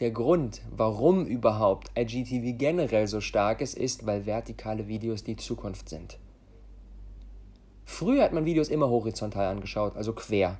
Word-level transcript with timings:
der 0.00 0.10
Grund, 0.12 0.62
warum 0.70 1.26
überhaupt 1.26 1.90
IGTV 1.98 2.56
generell 2.56 3.08
so 3.08 3.20
stark 3.20 3.60
ist, 3.60 3.74
ist, 3.74 4.06
weil 4.06 4.26
vertikale 4.26 4.86
Videos 4.86 5.24
die 5.24 5.36
Zukunft 5.36 5.88
sind. 5.88 6.18
Früher 7.84 8.22
hat 8.22 8.32
man 8.32 8.44
Videos 8.44 8.68
immer 8.68 8.88
horizontal 8.88 9.46
angeschaut, 9.46 9.96
also 9.96 10.12
quer. 10.12 10.58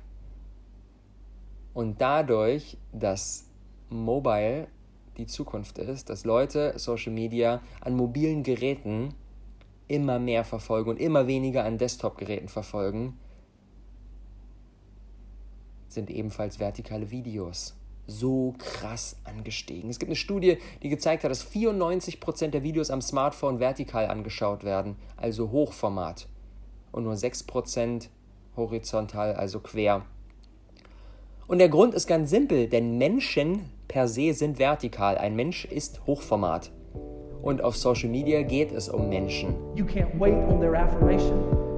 Und 1.73 2.01
dadurch, 2.01 2.77
dass 2.91 3.45
Mobile 3.89 4.67
die 5.17 5.27
Zukunft 5.27 5.77
ist, 5.77 6.09
dass 6.09 6.25
Leute 6.25 6.77
Social 6.77 7.13
Media 7.13 7.61
an 7.81 7.95
mobilen 7.95 8.43
Geräten 8.43 9.13
immer 9.87 10.19
mehr 10.19 10.43
verfolgen 10.43 10.89
und 10.89 10.97
immer 10.97 11.27
weniger 11.27 11.63
an 11.63 11.77
Desktop-Geräten 11.77 12.49
verfolgen, 12.49 13.17
sind 15.87 16.09
ebenfalls 16.09 16.59
vertikale 16.59 17.09
Videos 17.09 17.78
so 18.09 18.53
krass 18.57 19.15
angestiegen. 19.23 19.89
Es 19.89 19.99
gibt 19.99 20.09
eine 20.09 20.15
Studie, 20.15 20.57
die 20.81 20.89
gezeigt 20.89 21.23
hat, 21.23 21.31
dass 21.31 21.45
94% 21.45 22.47
der 22.47 22.63
Videos 22.63 22.89
am 22.89 23.01
Smartphone 23.01 23.59
vertikal 23.59 24.07
angeschaut 24.07 24.63
werden, 24.63 24.95
also 25.15 25.51
Hochformat, 25.51 26.27
und 26.91 27.03
nur 27.03 27.13
6% 27.13 28.09
horizontal, 28.55 29.33
also 29.33 29.59
quer. 29.59 30.03
Und 31.47 31.59
der 31.59 31.69
Grund 31.69 31.93
ist 31.93 32.07
ganz 32.07 32.29
simpel, 32.29 32.67
denn 32.67 32.97
Menschen 32.97 33.69
per 33.87 34.07
se 34.07 34.33
sind 34.33 34.59
vertikal. 34.59 35.17
Ein 35.17 35.35
Mensch 35.35 35.65
ist 35.65 36.05
Hochformat. 36.05 36.71
Und 37.41 37.63
auf 37.63 37.77
Social 37.77 38.09
Media 38.09 38.41
geht 38.43 38.71
es 38.71 38.89
um 38.89 39.09
Menschen. 39.09 39.55
You 39.75 39.85
can't 39.85 40.19
wait 40.19 40.35
on 40.35 40.59
their 40.59 40.75
affirmation. 40.75 41.58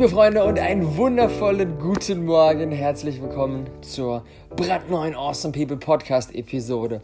Liebe 0.00 0.12
Freunde, 0.12 0.44
und 0.44 0.58
einen 0.58 0.96
wundervollen 0.96 1.78
guten 1.78 2.24
Morgen. 2.24 2.72
Herzlich 2.72 3.20
willkommen 3.20 3.68
zur 3.82 4.24
brandneuen 4.56 5.14
Awesome 5.14 5.52
People 5.52 5.76
Podcast 5.76 6.34
Episode. 6.34 7.02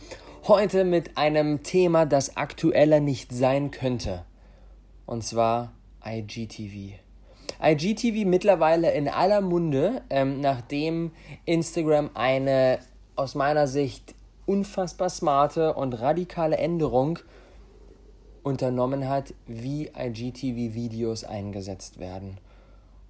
Heute 0.48 0.84
mit 0.84 1.18
einem 1.18 1.62
Thema, 1.62 2.06
das 2.06 2.38
aktueller 2.38 3.00
nicht 3.00 3.32
sein 3.32 3.70
könnte. 3.70 4.24
Und 5.04 5.24
zwar 5.24 5.74
IGTV. 6.06 6.94
IGTV 7.62 8.26
mittlerweile 8.26 8.90
in 8.92 9.10
aller 9.10 9.42
Munde, 9.42 10.00
ähm, 10.08 10.40
nachdem 10.40 11.10
Instagram 11.44 12.08
eine 12.14 12.78
aus 13.14 13.34
meiner 13.34 13.66
Sicht 13.66 14.14
unfassbar 14.46 15.10
smarte 15.10 15.74
und 15.74 16.00
radikale 16.00 16.56
Änderung 16.56 17.18
unternommen 18.42 19.06
hat, 19.06 19.34
wie 19.46 19.90
IGTV-Videos 19.94 21.24
eingesetzt 21.24 22.00
werden. 22.00 22.38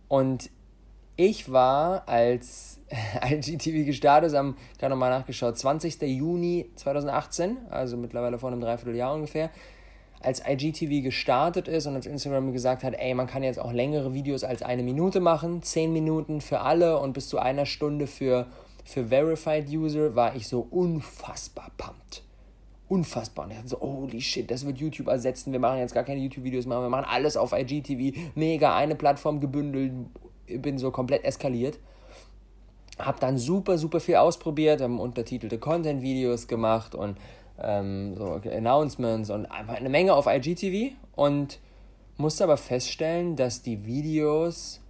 Und 0.09 0.51
ich 1.17 1.51
war, 1.51 2.09
als 2.09 2.81
IGTV 3.31 3.87
gestartet 3.87 4.35
haben 4.35 4.57
gerade 4.79 4.91
nochmal 4.91 5.11
nachgeschaut, 5.11 5.57
20. 5.59 6.03
Juni 6.03 6.71
2018, 6.77 7.57
also 7.71 7.97
mittlerweile 7.97 8.39
vor 8.39 8.51
einem 8.51 8.61
Dreivierteljahr 8.61 9.15
ungefähr, 9.15 9.51
als 10.21 10.43
IGTV 10.47 11.03
gestartet 11.03 11.69
ist 11.69 11.87
und 11.87 11.95
als 11.95 12.07
Instagram 12.07 12.53
gesagt 12.53 12.85
hat, 12.85 12.95
ey, 12.95 13.15
man 13.15 13.27
kann 13.27 13.43
jetzt 13.43 13.59
auch 13.59 13.73
längere 13.73 14.13
Videos 14.13 14.45
als 14.45 14.63
eine 14.63 14.83
Minute 14.83 15.21
machen, 15.21 15.63
10 15.63 15.93
Minuten 15.93 16.41
für 16.41 16.61
alle 16.61 16.99
und 16.99 17.13
bis 17.13 17.29
zu 17.29 17.39
einer 17.39 17.65
Stunde 17.65 18.07
für, 18.07 18.47
für 18.85 19.07
Verified 19.07 19.69
User, 19.69 20.15
war 20.17 20.37
ich 20.37 20.49
so 20.49 20.67
unfassbar 20.71 21.71
pumped. 21.77 22.26
Unfassbar. 22.89 23.47
Und 23.47 23.51
ich 23.51 23.57
dachte 23.57 23.69
so, 23.71 23.81
holy 23.81 24.21
shit, 24.21 24.51
das 24.51 24.65
wird 24.65 24.79
YouTube 24.79 25.09
ersetzen. 25.09 25.53
Wir 25.53 25.59
machen 25.59 25.79
jetzt 25.79 25.95
gar 25.95 26.05
keine 26.05 26.21
YouTube-Videos 26.21 26.67
mehr, 26.67 26.81
wir 26.81 26.89
machen 26.89 27.07
alles 27.09 27.37
auf 27.37 27.53
IGTV. 27.53 28.17
Mega, 28.35 28.77
eine 28.77 28.95
Plattform 28.95 29.41
gebündelt. 29.41 29.93
Bin 30.47 30.79
so 30.79 30.91
komplett 30.91 31.25
eskaliert. 31.25 31.79
Hab 32.99 33.21
dann 33.21 33.37
super, 33.37 33.77
super 33.77 34.01
viel 34.01 34.17
ausprobiert, 34.17 34.81
haben 34.81 35.01
untertitelte 35.01 35.59
Content-Videos 35.59 36.47
gemacht 36.47 36.95
und 36.95 37.19
ähm, 37.59 38.15
so 38.17 38.41
Announcements 38.51 39.31
und 39.31 39.47
einfach 39.47 39.75
eine 39.75 39.89
Menge 39.89 40.15
auf 40.15 40.27
IGTV 40.27 40.95
und 41.15 41.59
musste 42.17 42.45
aber 42.45 42.57
feststellen, 42.57 43.37
dass 43.37 43.63
die 43.63 43.85
Videos 43.85 44.81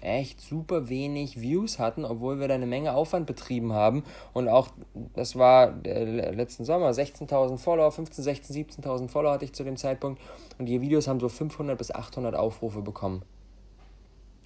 echt 0.00 0.40
super 0.40 0.88
wenig 0.88 1.40
Views 1.40 1.78
hatten, 1.78 2.04
obwohl 2.04 2.38
wir 2.38 2.48
da 2.48 2.54
eine 2.54 2.66
Menge 2.66 2.94
Aufwand 2.94 3.26
betrieben 3.26 3.72
haben. 3.72 4.04
Und 4.32 4.48
auch, 4.48 4.68
das 5.14 5.36
war 5.36 5.74
letzten 5.82 6.64
Sommer, 6.64 6.90
16.000 6.90 7.58
Follower, 7.58 7.90
15, 7.90 8.24
16, 8.24 8.56
17.000 8.82 9.08
Follower 9.08 9.32
hatte 9.32 9.44
ich 9.44 9.52
zu 9.52 9.64
dem 9.64 9.76
Zeitpunkt. 9.76 10.20
Und 10.58 10.66
die 10.66 10.80
Videos 10.80 11.08
haben 11.08 11.20
so 11.20 11.28
500 11.28 11.76
bis 11.76 11.90
800 11.90 12.34
Aufrufe 12.34 12.82
bekommen. 12.82 13.22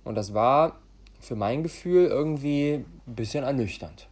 Und 0.05 0.15
das 0.15 0.33
war 0.35 0.79
für 1.21 1.37
mein 1.37 1.63
Gefühl 1.63 2.07
irgendwie 2.07 2.85
ein 3.07 3.15
bisschen 3.15 3.45
ernüchternd. 3.45 4.09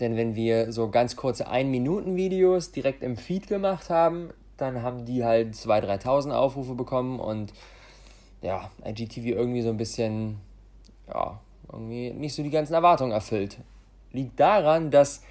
Denn 0.00 0.16
wenn 0.16 0.34
wir 0.34 0.72
so 0.72 0.90
ganz 0.90 1.14
kurze 1.14 1.48
1-Minuten-Videos 1.48 2.72
direkt 2.72 3.04
im 3.04 3.16
Feed 3.16 3.46
gemacht 3.46 3.90
haben, 3.90 4.30
dann 4.56 4.82
haben 4.82 5.04
die 5.04 5.24
halt 5.24 5.54
2.000, 5.54 6.02
3.000 6.02 6.32
Aufrufe 6.32 6.74
bekommen 6.74 7.20
und 7.20 7.52
ja, 8.44 8.70
IGTV 8.84 9.26
irgendwie 9.28 9.62
so 9.62 9.70
ein 9.70 9.76
bisschen, 9.78 10.36
ja, 11.08 11.40
irgendwie 11.72 12.12
nicht 12.12 12.34
so 12.34 12.42
die 12.42 12.50
ganzen 12.50 12.74
Erwartungen 12.74 13.12
erfüllt. 13.12 13.56
Liegt 14.12 14.38
daran, 14.38 14.90
dass 14.90 15.22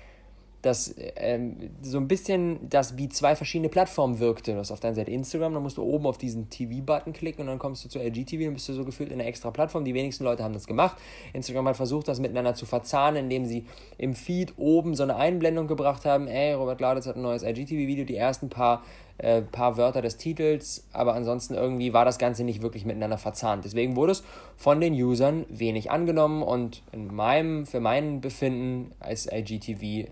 dass 0.64 0.96
ähm, 1.18 1.72
so 1.82 1.98
ein 1.98 2.08
bisschen 2.08 2.70
das 2.70 2.98
wie 2.98 3.10
zwei 3.10 3.36
verschiedene 3.36 3.68
Plattformen 3.68 4.20
wirkte. 4.20 4.54
Du 4.54 4.60
hast 4.60 4.72
auf 4.72 4.80
deiner 4.80 4.96
Seite 4.96 5.12
Instagram, 5.12 5.54
dann 5.54 5.62
musst 5.62 5.78
du 5.78 5.84
oben 5.84 6.08
auf 6.08 6.18
diesen 6.18 6.50
TV-Button 6.50 7.12
klicken 7.12 7.42
und 7.42 7.48
dann 7.48 7.60
kommst 7.60 7.84
du 7.84 7.90
zu 7.90 8.00
LGTV 8.00 8.48
und 8.48 8.54
bist 8.54 8.70
du 8.70 8.74
so 8.74 8.86
gefühlt 8.86 9.12
in 9.12 9.20
einer 9.20 9.28
extra 9.28 9.52
Plattform. 9.52 9.84
Die 9.84 9.94
wenigsten 9.94 10.24
Leute 10.24 10.42
haben 10.42 10.54
das 10.54 10.66
gemacht. 10.66 10.98
Instagram 11.34 11.68
hat 11.68 11.76
versucht, 11.76 12.08
das 12.08 12.22
miteinander 12.22 12.56
zu 12.56 12.66
verzahnen, 12.66 13.26
indem 13.26 13.46
sie 13.46 13.66
im 13.98 14.16
Feed 14.16 14.54
oben 14.56 14.96
so 14.96 15.04
eine 15.04 15.18
Einblendung 15.18 15.68
gebracht 15.68 16.06
haben. 16.06 16.28
Ey, 16.28 16.54
Robert 16.54 16.78
Gladitz 16.78 17.08
hat 17.08 17.18
ein 17.18 17.24
neues 17.24 17.44
IGTV-Video, 17.44 18.06
die 18.06 18.16
ersten 18.16 18.48
paar, 18.48 18.84
äh, 19.18 19.42
paar 19.42 19.76
Wörter 19.76 20.02
des 20.02 20.16
Titels, 20.16 20.88
aber 20.94 21.14
ansonsten 21.14 21.56
irgendwie 21.56 21.92
war 21.92 22.06
das 22.06 22.18
Ganze 22.18 22.46
nicht 22.46 22.62
wirklich 22.62 22.86
miteinander 22.86 23.18
verzahnt. 23.18 23.66
Deswegen 23.66 23.98
wurde 23.98 24.14
es 24.14 24.24
von 24.56 24.80
den 24.80 24.94
Usern 24.94 25.46
wenig 25.50 25.92
angenommen 25.92 26.42
und 26.42 26.84
in 26.94 27.14
meinem, 27.14 27.66
für 27.66 27.82
mein 27.82 28.22
Befinden 28.22 28.94
als 29.02 29.30
IGTV 29.30 30.08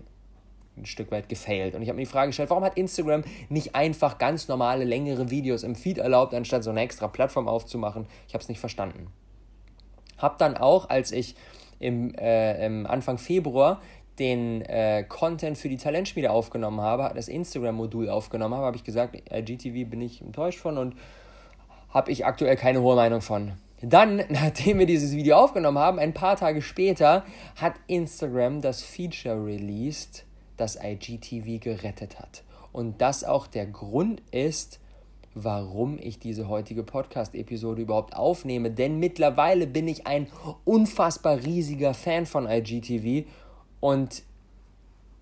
ein 0.76 0.86
Stück 0.86 1.10
weit 1.10 1.28
gefailt. 1.28 1.74
Und 1.74 1.82
ich 1.82 1.88
habe 1.88 1.96
mir 1.96 2.04
die 2.04 2.10
Frage 2.10 2.28
gestellt, 2.28 2.50
warum 2.50 2.64
hat 2.64 2.76
Instagram 2.76 3.24
nicht 3.48 3.74
einfach 3.74 4.18
ganz 4.18 4.48
normale, 4.48 4.84
längere 4.84 5.30
Videos 5.30 5.62
im 5.62 5.74
Feed 5.74 5.98
erlaubt, 5.98 6.34
anstatt 6.34 6.64
so 6.64 6.70
eine 6.70 6.80
extra 6.80 7.08
Plattform 7.08 7.48
aufzumachen? 7.48 8.06
Ich 8.26 8.34
habe 8.34 8.42
es 8.42 8.48
nicht 8.48 8.60
verstanden. 8.60 9.08
Hab 10.18 10.38
dann 10.38 10.56
auch, 10.56 10.88
als 10.88 11.12
ich 11.12 11.34
im, 11.78 12.14
äh, 12.14 12.64
im 12.64 12.86
Anfang 12.86 13.18
Februar 13.18 13.80
den 14.18 14.62
äh, 14.62 15.04
Content 15.08 15.58
für 15.58 15.68
die 15.68 15.76
Talentschmiede 15.76 16.30
aufgenommen 16.30 16.80
habe, 16.80 17.12
das 17.14 17.28
Instagram-Modul 17.28 18.08
aufgenommen 18.08 18.54
habe, 18.54 18.66
habe 18.66 18.76
ich 18.76 18.84
gesagt, 18.84 19.16
IGTV 19.30 19.88
bin 19.88 20.00
ich 20.00 20.20
enttäuscht 20.20 20.60
von 20.60 20.78
und 20.78 20.94
habe 21.88 22.10
ich 22.10 22.24
aktuell 22.24 22.56
keine 22.56 22.82
hohe 22.82 22.94
Meinung 22.94 23.20
von. 23.20 23.52
Dann, 23.82 24.22
nachdem 24.28 24.78
wir 24.78 24.86
dieses 24.86 25.12
Video 25.12 25.36
aufgenommen 25.36 25.78
haben, 25.78 25.98
ein 25.98 26.14
paar 26.14 26.36
Tage 26.36 26.62
später, 26.62 27.24
hat 27.56 27.74
Instagram 27.86 28.60
das 28.60 28.82
Feature 28.82 29.44
released, 29.44 30.24
das 30.56 30.78
IGTV 30.82 31.60
gerettet 31.60 32.18
hat. 32.18 32.42
Und 32.72 33.00
das 33.00 33.24
auch 33.24 33.46
der 33.46 33.66
Grund 33.66 34.22
ist, 34.30 34.80
warum 35.34 35.98
ich 35.98 36.18
diese 36.18 36.48
heutige 36.48 36.82
Podcast-Episode 36.82 37.82
überhaupt 37.82 38.14
aufnehme. 38.14 38.70
Denn 38.70 38.98
mittlerweile 38.98 39.66
bin 39.66 39.88
ich 39.88 40.06
ein 40.06 40.26
unfassbar 40.64 41.42
riesiger 41.42 41.94
Fan 41.94 42.26
von 42.26 42.46
IGTV 42.46 43.26
und 43.80 44.22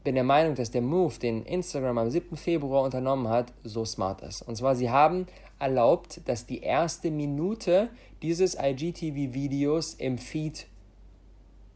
bin 0.02 0.14
der 0.14 0.24
Meinung, 0.24 0.54
dass 0.54 0.70
der 0.70 0.82
Move, 0.82 1.18
den 1.18 1.44
Instagram 1.44 1.98
am 1.98 2.10
7. 2.10 2.36
Februar 2.36 2.84
unternommen 2.84 3.28
hat, 3.28 3.52
so 3.64 3.84
smart 3.84 4.22
ist. 4.22 4.42
Und 4.42 4.56
zwar, 4.56 4.74
sie 4.74 4.90
haben 4.90 5.26
erlaubt, 5.58 6.22
dass 6.24 6.46
die 6.46 6.60
erste 6.60 7.10
Minute 7.10 7.90
dieses 8.22 8.56
IGTV-Videos 8.58 9.94
im 9.94 10.18
Feed 10.18 10.66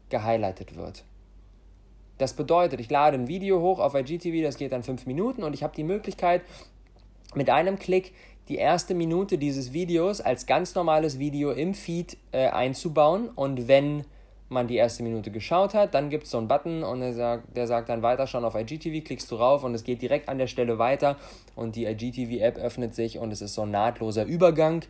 gehighlightet 0.09 0.75
wird. 0.75 1.03
Das 2.17 2.33
bedeutet, 2.33 2.79
ich 2.79 2.89
lade 2.89 3.17
ein 3.17 3.27
Video 3.27 3.59
hoch 3.61 3.79
auf 3.79 3.93
IGTV, 3.93 4.41
das 4.43 4.57
geht 4.57 4.71
dann 4.71 4.83
fünf 4.83 5.05
Minuten 5.05 5.43
und 5.43 5.53
ich 5.53 5.63
habe 5.63 5.75
die 5.75 5.83
Möglichkeit, 5.83 6.41
mit 7.33 7.49
einem 7.49 7.77
Klick 7.77 8.13
die 8.47 8.55
erste 8.55 8.93
Minute 8.93 9.37
dieses 9.37 9.73
Videos 9.73 10.21
als 10.21 10.45
ganz 10.45 10.75
normales 10.75 11.19
Video 11.19 11.51
im 11.51 11.73
Feed 11.73 12.17
äh, 12.31 12.47
einzubauen 12.47 13.29
und 13.29 13.67
wenn 13.67 14.05
man 14.47 14.67
die 14.67 14.75
erste 14.75 15.01
Minute 15.01 15.31
geschaut 15.31 15.73
hat, 15.73 15.95
dann 15.95 16.09
gibt 16.09 16.25
es 16.25 16.31
so 16.31 16.37
einen 16.37 16.47
Button 16.47 16.83
und 16.83 16.99
der 16.99 17.13
sagt, 17.13 17.57
der 17.57 17.67
sagt 17.67 17.89
dann 17.89 18.03
weiterschauen 18.03 18.45
auf 18.45 18.55
IGTV, 18.55 19.03
klickst 19.03 19.29
du 19.31 19.35
rauf 19.35 19.63
und 19.63 19.73
es 19.73 19.83
geht 19.83 20.01
direkt 20.01 20.29
an 20.29 20.37
der 20.37 20.47
Stelle 20.47 20.77
weiter 20.77 21.17
und 21.55 21.75
die 21.75 21.85
IGTV-App 21.85 22.57
öffnet 22.57 22.93
sich 22.93 23.17
und 23.17 23.31
es 23.31 23.41
ist 23.41 23.55
so 23.55 23.63
ein 23.63 23.71
nahtloser 23.71 24.25
Übergang 24.25 24.83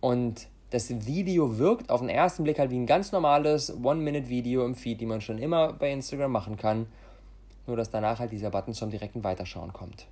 und 0.00 0.48
das 0.70 1.06
Video 1.06 1.58
wirkt 1.58 1.90
auf 1.90 2.00
den 2.00 2.08
ersten 2.08 2.44
Blick 2.44 2.58
halt 2.58 2.70
wie 2.70 2.78
ein 2.78 2.86
ganz 2.86 3.12
normales 3.12 3.74
One-Minute-Video 3.82 4.64
im 4.64 4.74
Feed, 4.74 5.00
die 5.00 5.06
man 5.06 5.20
schon 5.20 5.38
immer 5.38 5.72
bei 5.72 5.90
Instagram 5.90 6.30
machen 6.30 6.56
kann, 6.56 6.86
nur 7.66 7.76
dass 7.76 7.90
danach 7.90 8.18
halt 8.18 8.32
dieser 8.32 8.50
Button 8.50 8.74
zum 8.74 8.90
direkten 8.90 9.24
Weiterschauen 9.24 9.72
kommt. 9.72 10.06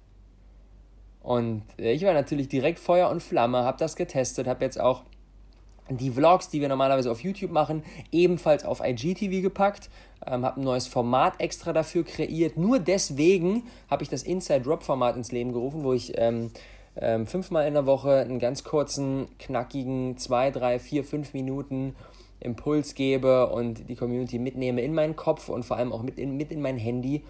Und 1.20 1.62
ich 1.76 2.04
war 2.04 2.14
natürlich 2.14 2.48
direkt 2.48 2.78
Feuer 2.78 3.10
und 3.10 3.22
Flamme, 3.22 3.64
habe 3.64 3.78
das 3.78 3.96
getestet, 3.96 4.46
habe 4.46 4.64
jetzt 4.64 4.80
auch 4.80 5.02
die 5.90 6.10
Vlogs, 6.10 6.48
die 6.48 6.60
wir 6.60 6.68
normalerweise 6.68 7.10
auf 7.10 7.20
YouTube 7.20 7.50
machen, 7.50 7.82
ebenfalls 8.10 8.64
auf 8.64 8.80
IGTV 8.80 9.42
gepackt. 9.42 9.90
Ähm, 10.26 10.44
habe 10.44 10.60
ein 10.60 10.64
neues 10.64 10.86
Format 10.86 11.40
extra 11.40 11.72
dafür 11.72 12.04
kreiert. 12.04 12.56
Nur 12.56 12.78
deswegen 12.78 13.64
habe 13.88 14.02
ich 14.02 14.08
das 14.08 14.22
Inside 14.22 14.62
Drop 14.62 14.82
Format 14.82 15.16
ins 15.16 15.30
Leben 15.30 15.52
gerufen, 15.52 15.84
wo 15.84 15.92
ich 15.92 16.12
ähm, 16.16 16.50
ähm, 17.00 17.26
fünfmal 17.26 17.66
in 17.66 17.74
der 17.74 17.86
Woche 17.86 18.16
einen 18.16 18.38
ganz 18.38 18.64
kurzen, 18.64 19.28
knackigen, 19.38 20.16
zwei, 20.18 20.50
drei, 20.50 20.78
vier, 20.78 21.04
fünf 21.04 21.34
Minuten 21.34 21.94
Impuls 22.40 22.94
gebe 22.94 23.48
und 23.48 23.88
die 23.88 23.96
Community 23.96 24.38
mitnehme 24.38 24.82
in 24.82 24.94
meinen 24.94 25.16
Kopf 25.16 25.48
und 25.48 25.64
vor 25.64 25.76
allem 25.76 25.92
auch 25.92 26.02
mit 26.02 26.18
in, 26.18 26.36
mit 26.36 26.52
in 26.52 26.60
mein 26.60 26.76
Handy 26.76 27.22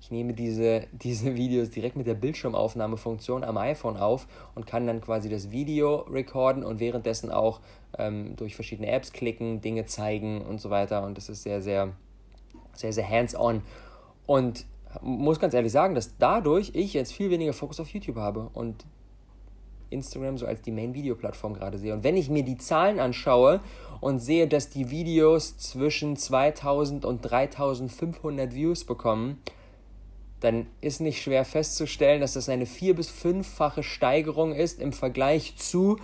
ich 0.00 0.10
nehme 0.10 0.32
diese, 0.32 0.86
diese 0.92 1.34
Videos 1.34 1.70
direkt 1.70 1.96
mit 1.96 2.06
der 2.06 2.14
Bildschirmaufnahmefunktion 2.14 3.44
am 3.44 3.56
iPhone 3.58 3.96
auf 3.96 4.26
und 4.54 4.66
kann 4.66 4.86
dann 4.86 5.00
quasi 5.00 5.28
das 5.28 5.50
Video 5.50 5.96
recorden 6.10 6.64
und 6.64 6.80
währenddessen 6.80 7.30
auch 7.30 7.60
ähm, 7.98 8.36
durch 8.36 8.54
verschiedene 8.54 8.90
Apps 8.90 9.12
klicken, 9.12 9.60
Dinge 9.60 9.86
zeigen 9.86 10.42
und 10.42 10.60
so 10.60 10.70
weiter. 10.70 11.04
Und 11.04 11.16
das 11.18 11.28
ist 11.28 11.42
sehr, 11.42 11.62
sehr, 11.62 11.92
sehr, 12.74 12.92
sehr 12.92 13.08
hands-on. 13.08 13.62
Und 14.26 14.66
muss 15.02 15.38
ganz 15.38 15.54
ehrlich 15.54 15.72
sagen, 15.72 15.94
dass 15.94 16.16
dadurch 16.18 16.70
ich 16.74 16.94
jetzt 16.94 17.12
viel 17.12 17.30
weniger 17.30 17.52
Fokus 17.52 17.80
auf 17.80 17.88
YouTube 17.90 18.16
habe 18.16 18.50
und 18.54 18.86
Instagram 19.90 20.38
so 20.38 20.46
als 20.46 20.62
die 20.62 20.70
Main-Video-Plattform 20.70 21.54
gerade 21.54 21.78
sehe. 21.78 21.92
Und 21.92 22.04
wenn 22.04 22.16
ich 22.16 22.30
mir 22.30 22.42
die 22.42 22.58
Zahlen 22.58 23.00
anschaue 23.00 23.60
und 24.00 24.20
sehe, 24.20 24.46
dass 24.46 24.68
die 24.68 24.90
Videos 24.90 25.56
zwischen 25.58 26.16
2000 26.16 27.04
und 27.04 27.22
3500 27.22 28.54
Views 28.54 28.84
bekommen, 28.84 29.40
dann 30.40 30.66
ist 30.80 31.00
nicht 31.00 31.20
schwer 31.20 31.44
festzustellen, 31.44 32.20
dass 32.20 32.34
das 32.34 32.48
eine 32.48 32.66
vier- 32.66 32.94
bis 32.94 33.08
fünffache 33.10 33.82
Steigerung 33.82 34.54
ist 34.54 34.80
im 34.80 34.92
Vergleich 34.92 35.56
zu 35.56 35.96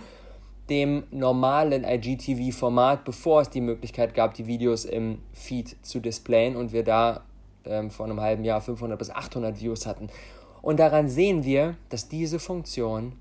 dem 0.69 1.03
normalen 1.11 1.83
IGTV-Format, 1.83 3.05
bevor 3.05 3.41
es 3.41 3.49
die 3.49 3.61
Möglichkeit 3.61 4.13
gab, 4.13 4.33
die 4.33 4.47
Videos 4.47 4.83
im 4.83 5.19
Feed 5.31 5.75
zu 5.85 5.99
displayen 5.99 6.55
und 6.55 6.73
wir 6.73 6.83
da 6.83 7.23
ähm, 7.65 7.91
vor 7.91 8.05
einem 8.05 8.19
halben 8.19 8.43
Jahr 8.43 8.61
500 8.61 8.97
bis 8.97 9.09
800 9.11 9.59
Views 9.59 9.85
hatten. 9.85 10.09
Und 10.61 10.79
daran 10.79 11.07
sehen 11.07 11.43
wir, 11.43 11.77
dass 11.89 12.09
diese 12.09 12.39
Funktion 12.39 13.13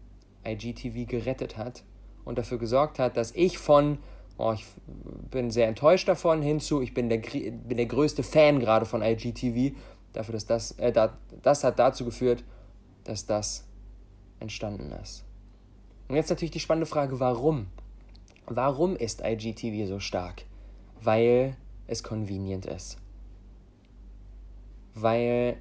IGTV 0.45 1.07
gerettet 1.09 1.57
hat 1.57 1.83
und 2.25 2.39
dafür 2.39 2.59
gesorgt 2.59 2.99
hat, 2.99 3.17
dass 3.17 3.33
ich 3.33 3.59
von, 3.59 3.99
oh, 4.39 4.53
ich 4.53 4.65
bin 5.31 5.51
sehr 5.51 5.69
enttäuscht 5.69 6.09
davon, 6.09 6.43
hinzu, 6.43 6.81
ich 6.81 6.95
bin 6.95 7.09
der, 7.09 7.19
bin 7.19 7.77
der 7.77 7.87
größte 7.87 8.23
Fan 8.23 8.61
gerade 8.61 8.87
von 8.87 9.03
IGTV 9.03 9.77
dafür, 10.13 10.33
dass 10.33 10.47
das, 10.47 10.73
äh, 10.73 10.93
da, 10.93 11.17
das 11.43 11.65
hat 11.65 11.79
dazu 11.79 12.05
geführt, 12.05 12.45
dass 13.05 13.27
das 13.27 13.65
entstanden 14.41 14.93
ist. 15.03 15.25
Und 16.09 16.17
jetzt 16.17 16.31
natürlich 16.31 16.51
die 16.51 16.61
spannende 16.61 16.87
Frage, 16.87 17.21
warum? 17.21 17.67
Warum 18.47 18.97
ist 18.97 19.23
IGTV 19.25 19.89
so 19.89 20.01
stark? 20.01 20.45
Weil 21.01 21.57
es 21.87 22.03
convenient 22.03 22.67
ist. 22.67 22.99
Weil 24.95 25.59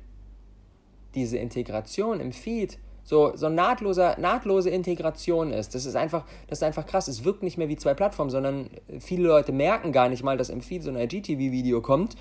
diese 1.16 1.38
Integration 1.38 2.20
im 2.20 2.32
Feed 2.32 2.78
so, 3.04 3.36
so 3.36 3.50
nahtloser, 3.50 4.18
nahtlose 4.20 4.70
Integration 4.70 5.52
ist. 5.52 5.76
Das 5.76 5.86
ist 5.86 5.96
einfach, 5.96 6.26
das 6.48 6.60
ist 6.60 6.64
einfach 6.64 6.86
krass. 6.86 7.08
Es 7.08 7.24
wirkt 7.24 7.44
nicht 7.44 7.58
mehr 7.58 7.70
wie 7.70 7.76
zwei 7.76 7.94
Plattformen, 7.94 8.30
sondern 8.30 8.70
viele 9.00 9.28
Leute 9.28 9.52
merken 9.52 9.92
gar 9.92 10.10
nicht 10.10 10.24
mal, 10.24 10.38
dass 10.38 10.50
im 10.50 10.62
Feed 10.62 10.84
so 10.84 10.90
ein 10.90 10.98
IGTV-Video 10.98 11.82
kommt 11.82 12.16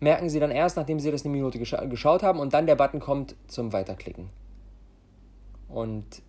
merken 0.00 0.28
sie 0.28 0.38
dann 0.38 0.50
erst, 0.50 0.76
nachdem 0.76 1.00
sie 1.00 1.10
das 1.10 1.24
eine 1.24 1.32
Minute 1.32 1.58
gescha 1.58 1.84
geschaut 1.84 2.22
haben 2.22 2.38
und 2.38 2.54
dann 2.54 2.66
der 2.66 2.76
Button 2.76 3.00
kommt 3.00 3.34
zum 3.48 3.72
Weiterklicken. 3.72 4.30
Und 5.68 6.22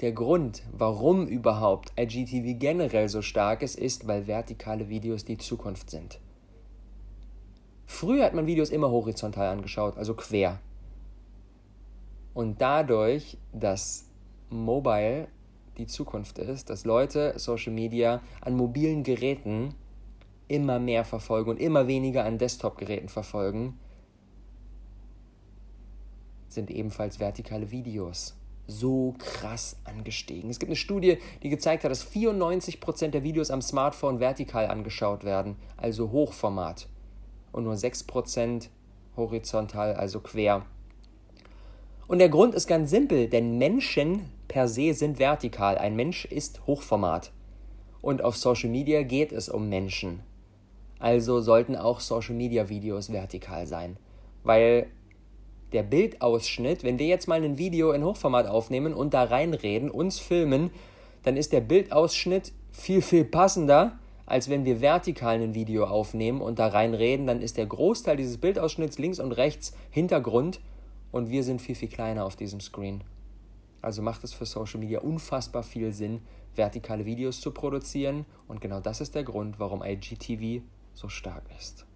der 0.00 0.12
Grund, 0.12 0.62
warum 0.72 1.26
überhaupt 1.26 1.92
IGTV 1.98 2.58
generell 2.58 3.08
so 3.08 3.20
stark 3.20 3.62
ist, 3.62 3.76
ist, 3.76 4.06
weil 4.06 4.26
vertikale 4.26 4.88
Videos 4.88 5.24
die 5.24 5.36
Zukunft 5.36 5.90
sind. 5.90 6.20
Früher 7.84 8.24
hat 8.24 8.34
man 8.34 8.46
Videos 8.46 8.70
immer 8.70 8.90
horizontal 8.90 9.48
angeschaut, 9.48 9.96
also 9.98 10.14
quer. 10.14 10.60
Und 12.38 12.60
dadurch, 12.60 13.36
dass 13.52 14.06
Mobile 14.48 15.26
die 15.76 15.86
Zukunft 15.86 16.38
ist, 16.38 16.70
dass 16.70 16.84
Leute 16.84 17.36
Social 17.36 17.72
Media 17.72 18.22
an 18.40 18.54
mobilen 18.54 19.02
Geräten 19.02 19.74
immer 20.46 20.78
mehr 20.78 21.04
verfolgen 21.04 21.50
und 21.50 21.56
immer 21.58 21.88
weniger 21.88 22.24
an 22.24 22.38
Desktop-Geräten 22.38 23.08
verfolgen, 23.08 23.80
sind 26.48 26.70
ebenfalls 26.70 27.18
vertikale 27.18 27.72
Videos 27.72 28.36
so 28.68 29.16
krass 29.18 29.76
angestiegen. 29.82 30.48
Es 30.48 30.60
gibt 30.60 30.70
eine 30.70 30.76
Studie, 30.76 31.18
die 31.42 31.48
gezeigt 31.48 31.82
hat, 31.82 31.90
dass 31.90 32.06
94% 32.06 33.08
der 33.08 33.24
Videos 33.24 33.50
am 33.50 33.62
Smartphone 33.62 34.20
vertikal 34.20 34.68
angeschaut 34.68 35.24
werden, 35.24 35.56
also 35.76 36.12
Hochformat, 36.12 36.88
und 37.50 37.64
nur 37.64 37.74
6% 37.74 38.68
horizontal, 39.16 39.94
also 39.94 40.20
quer. 40.20 40.64
Und 42.08 42.20
der 42.20 42.30
Grund 42.30 42.54
ist 42.54 42.66
ganz 42.66 42.88
simpel, 42.88 43.28
denn 43.28 43.58
Menschen 43.58 44.30
per 44.48 44.66
se 44.66 44.94
sind 44.94 45.18
vertikal. 45.18 45.76
Ein 45.76 45.94
Mensch 45.94 46.24
ist 46.24 46.66
Hochformat. 46.66 47.32
Und 48.00 48.24
auf 48.24 48.36
Social 48.36 48.70
Media 48.70 49.02
geht 49.02 49.30
es 49.30 49.50
um 49.50 49.68
Menschen. 49.68 50.20
Also 50.98 51.40
sollten 51.40 51.76
auch 51.76 52.00
Social-Media-Videos 52.00 53.12
vertikal 53.12 53.66
sein. 53.66 53.98
Weil 54.42 54.86
der 55.72 55.82
Bildausschnitt, 55.82 56.82
wenn 56.82 56.98
wir 56.98 57.06
jetzt 57.06 57.28
mal 57.28 57.42
ein 57.42 57.58
Video 57.58 57.92
in 57.92 58.02
Hochformat 58.02 58.46
aufnehmen 58.46 58.94
und 58.94 59.12
da 59.12 59.24
reinreden, 59.24 59.90
uns 59.90 60.18
filmen, 60.18 60.70
dann 61.24 61.36
ist 61.36 61.52
der 61.52 61.60
Bildausschnitt 61.60 62.52
viel, 62.72 63.02
viel 63.02 63.26
passender, 63.26 63.98
als 64.24 64.48
wenn 64.48 64.64
wir 64.64 64.80
vertikal 64.80 65.40
ein 65.40 65.54
Video 65.54 65.84
aufnehmen 65.84 66.40
und 66.40 66.58
da 66.58 66.68
reinreden. 66.68 67.26
Dann 67.26 67.42
ist 67.42 67.58
der 67.58 67.66
Großteil 67.66 68.16
dieses 68.16 68.38
Bildausschnitts 68.38 68.98
links 68.98 69.20
und 69.20 69.32
rechts 69.32 69.74
Hintergrund 69.90 70.60
und 71.12 71.30
wir 71.30 71.42
sind 71.44 71.62
viel, 71.62 71.74
viel 71.74 71.88
kleiner 71.88 72.24
auf 72.24 72.36
diesem 72.36 72.60
Screen. 72.60 73.02
Also 73.80 74.02
macht 74.02 74.24
es 74.24 74.32
für 74.32 74.46
Social 74.46 74.80
Media 74.80 75.00
unfassbar 75.00 75.62
viel 75.62 75.92
Sinn, 75.92 76.20
vertikale 76.54 77.04
Videos 77.06 77.40
zu 77.40 77.52
produzieren 77.52 78.26
und 78.48 78.60
genau 78.60 78.80
das 78.80 79.00
ist 79.00 79.14
der 79.14 79.24
Grund, 79.24 79.58
warum 79.58 79.82
IGTV 79.82 80.62
so 80.94 81.08
stark 81.08 81.44
ist. 81.58 81.86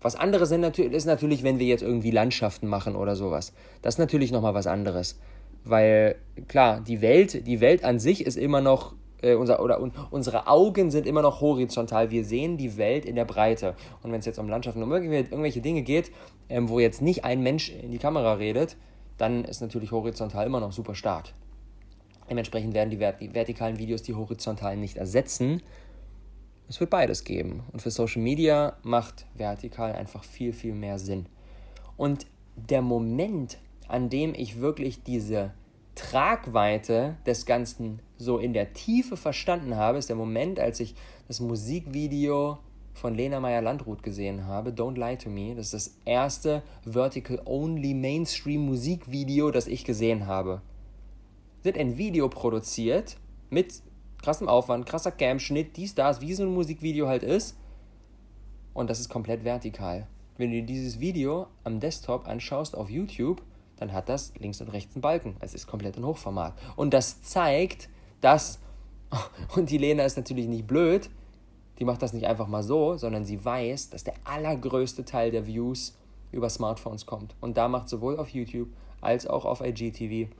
Was 0.00 0.16
anderes 0.16 0.48
sind 0.48 0.62
natürlich, 0.62 0.92
ist 0.92 1.04
natürlich, 1.04 1.42
wenn 1.42 1.58
wir 1.58 1.66
jetzt 1.66 1.82
irgendwie 1.82 2.10
Landschaften 2.10 2.66
machen 2.66 2.96
oder 2.96 3.16
sowas. 3.16 3.52
Das 3.82 3.94
ist 3.94 3.98
natürlich 3.98 4.32
nochmal 4.32 4.54
was 4.54 4.66
anderes. 4.66 5.18
Weil, 5.62 6.16
klar, 6.48 6.80
die 6.80 7.02
Welt, 7.02 7.46
die 7.46 7.60
Welt 7.60 7.84
an 7.84 7.98
sich 7.98 8.24
ist 8.24 8.36
immer 8.36 8.62
noch, 8.62 8.94
äh, 9.22 9.34
unser, 9.34 9.62
oder 9.62 9.80
un, 9.80 9.92
unsere 10.10 10.46
Augen 10.46 10.90
sind 10.90 11.06
immer 11.06 11.22
noch 11.22 11.40
horizontal. 11.40 12.10
Wir 12.10 12.24
sehen 12.24 12.56
die 12.56 12.76
Welt 12.76 13.04
in 13.04 13.16
der 13.16 13.24
Breite. 13.24 13.74
Und 14.02 14.12
wenn 14.12 14.20
es 14.20 14.26
jetzt 14.26 14.38
um 14.38 14.48
Landschaften, 14.48 14.82
um 14.82 14.92
irgendwelche, 14.92 15.60
Dinge 15.60 15.82
geht, 15.82 16.10
ähm, 16.48 16.68
wo 16.68 16.78
jetzt 16.78 17.02
nicht 17.02 17.24
ein 17.24 17.42
Mensch 17.42 17.70
in 17.70 17.90
die 17.90 17.98
Kamera 17.98 18.34
redet, 18.34 18.76
dann 19.18 19.44
ist 19.44 19.60
natürlich 19.60 19.92
horizontal 19.92 20.46
immer 20.46 20.60
noch 20.60 20.72
super 20.72 20.94
stark. 20.94 21.32
Dementsprechend 22.28 22.74
werden 22.74 22.90
die, 22.90 22.98
vert 22.98 23.20
die 23.20 23.34
vertikalen 23.34 23.78
Videos 23.78 24.02
die 24.02 24.14
horizontalen 24.14 24.80
nicht 24.80 24.96
ersetzen, 24.96 25.62
es 26.70 26.78
wird 26.78 26.90
beides 26.90 27.24
geben. 27.24 27.64
Und 27.72 27.82
für 27.82 27.90
Social 27.90 28.22
Media 28.22 28.74
macht 28.84 29.26
vertikal 29.34 29.92
einfach 29.92 30.22
viel, 30.22 30.52
viel 30.52 30.72
mehr 30.72 31.00
Sinn. 31.00 31.26
Und 31.96 32.26
der 32.54 32.80
Moment, 32.80 33.58
an 33.88 34.08
dem 34.08 34.34
ich 34.34 34.60
wirklich 34.60 35.02
diese 35.02 35.52
Tragweite 36.00 37.16
des 37.26 37.44
Ganzen 37.44 38.00
so 38.16 38.38
in 38.38 38.54
der 38.54 38.72
Tiefe 38.72 39.18
verstanden 39.18 39.76
habe, 39.76 39.98
ist 39.98 40.08
der 40.08 40.16
Moment, 40.16 40.58
als 40.58 40.80
ich 40.80 40.94
das 41.28 41.40
Musikvideo 41.40 42.58
von 42.94 43.14
Lena 43.14 43.38
Meyer-Landrut 43.38 44.02
gesehen 44.02 44.46
habe, 44.46 44.70
Don't 44.70 44.98
Lie 44.98 45.18
to 45.18 45.28
Me. 45.28 45.54
Das 45.54 45.66
ist 45.66 45.74
das 45.74 45.96
erste 46.06 46.62
Vertical-Only 46.84 47.92
Mainstream-Musikvideo, 47.92 49.50
das 49.50 49.66
ich 49.66 49.84
gesehen 49.84 50.26
habe. 50.26 50.62
Hat 51.66 51.76
ein 51.76 51.98
Video 51.98 52.30
produziert 52.30 53.18
mit 53.50 53.82
krassem 54.22 54.48
Aufwand, 54.48 54.86
krasser 54.86 55.12
Cam-Schnitt, 55.12 55.76
dies, 55.76 55.94
das, 55.94 56.22
wie 56.22 56.32
so 56.32 56.44
ein 56.44 56.54
Musikvideo 56.54 57.08
halt 57.08 57.22
ist. 57.22 57.56
Und 58.72 58.88
das 58.88 59.00
ist 59.00 59.10
komplett 59.10 59.44
vertikal. 59.44 60.06
Wenn 60.38 60.50
du 60.50 60.56
dir 60.56 60.66
dieses 60.66 60.98
Video 60.98 61.48
am 61.64 61.78
Desktop 61.78 62.26
anschaust 62.26 62.74
auf 62.74 62.88
YouTube, 62.88 63.42
dann 63.80 63.92
hat 63.92 64.08
das 64.08 64.32
links 64.38 64.60
und 64.60 64.68
rechts 64.68 64.94
einen 64.94 65.02
Balken. 65.02 65.36
Es 65.40 65.54
ist 65.54 65.66
komplett 65.66 65.96
in 65.96 66.04
Hochformat. 66.04 66.54
Und 66.76 66.94
das 66.94 67.22
zeigt, 67.22 67.88
dass, 68.20 68.60
und 69.56 69.70
die 69.70 69.78
Lena 69.78 70.04
ist 70.04 70.16
natürlich 70.16 70.46
nicht 70.46 70.66
blöd, 70.66 71.10
die 71.78 71.86
macht 71.86 72.02
das 72.02 72.12
nicht 72.12 72.26
einfach 72.26 72.46
mal 72.46 72.62
so, 72.62 72.98
sondern 72.98 73.24
sie 73.24 73.42
weiß, 73.42 73.88
dass 73.88 74.04
der 74.04 74.14
allergrößte 74.24 75.06
Teil 75.06 75.30
der 75.30 75.46
Views 75.46 75.96
über 76.30 76.50
Smartphones 76.50 77.06
kommt. 77.06 77.34
Und 77.40 77.56
da 77.56 77.68
macht 77.68 77.88
sowohl 77.88 78.18
auf 78.18 78.28
YouTube 78.28 78.68
als 79.00 79.26
auch 79.26 79.46
auf 79.46 79.62
IGTV 79.62 80.30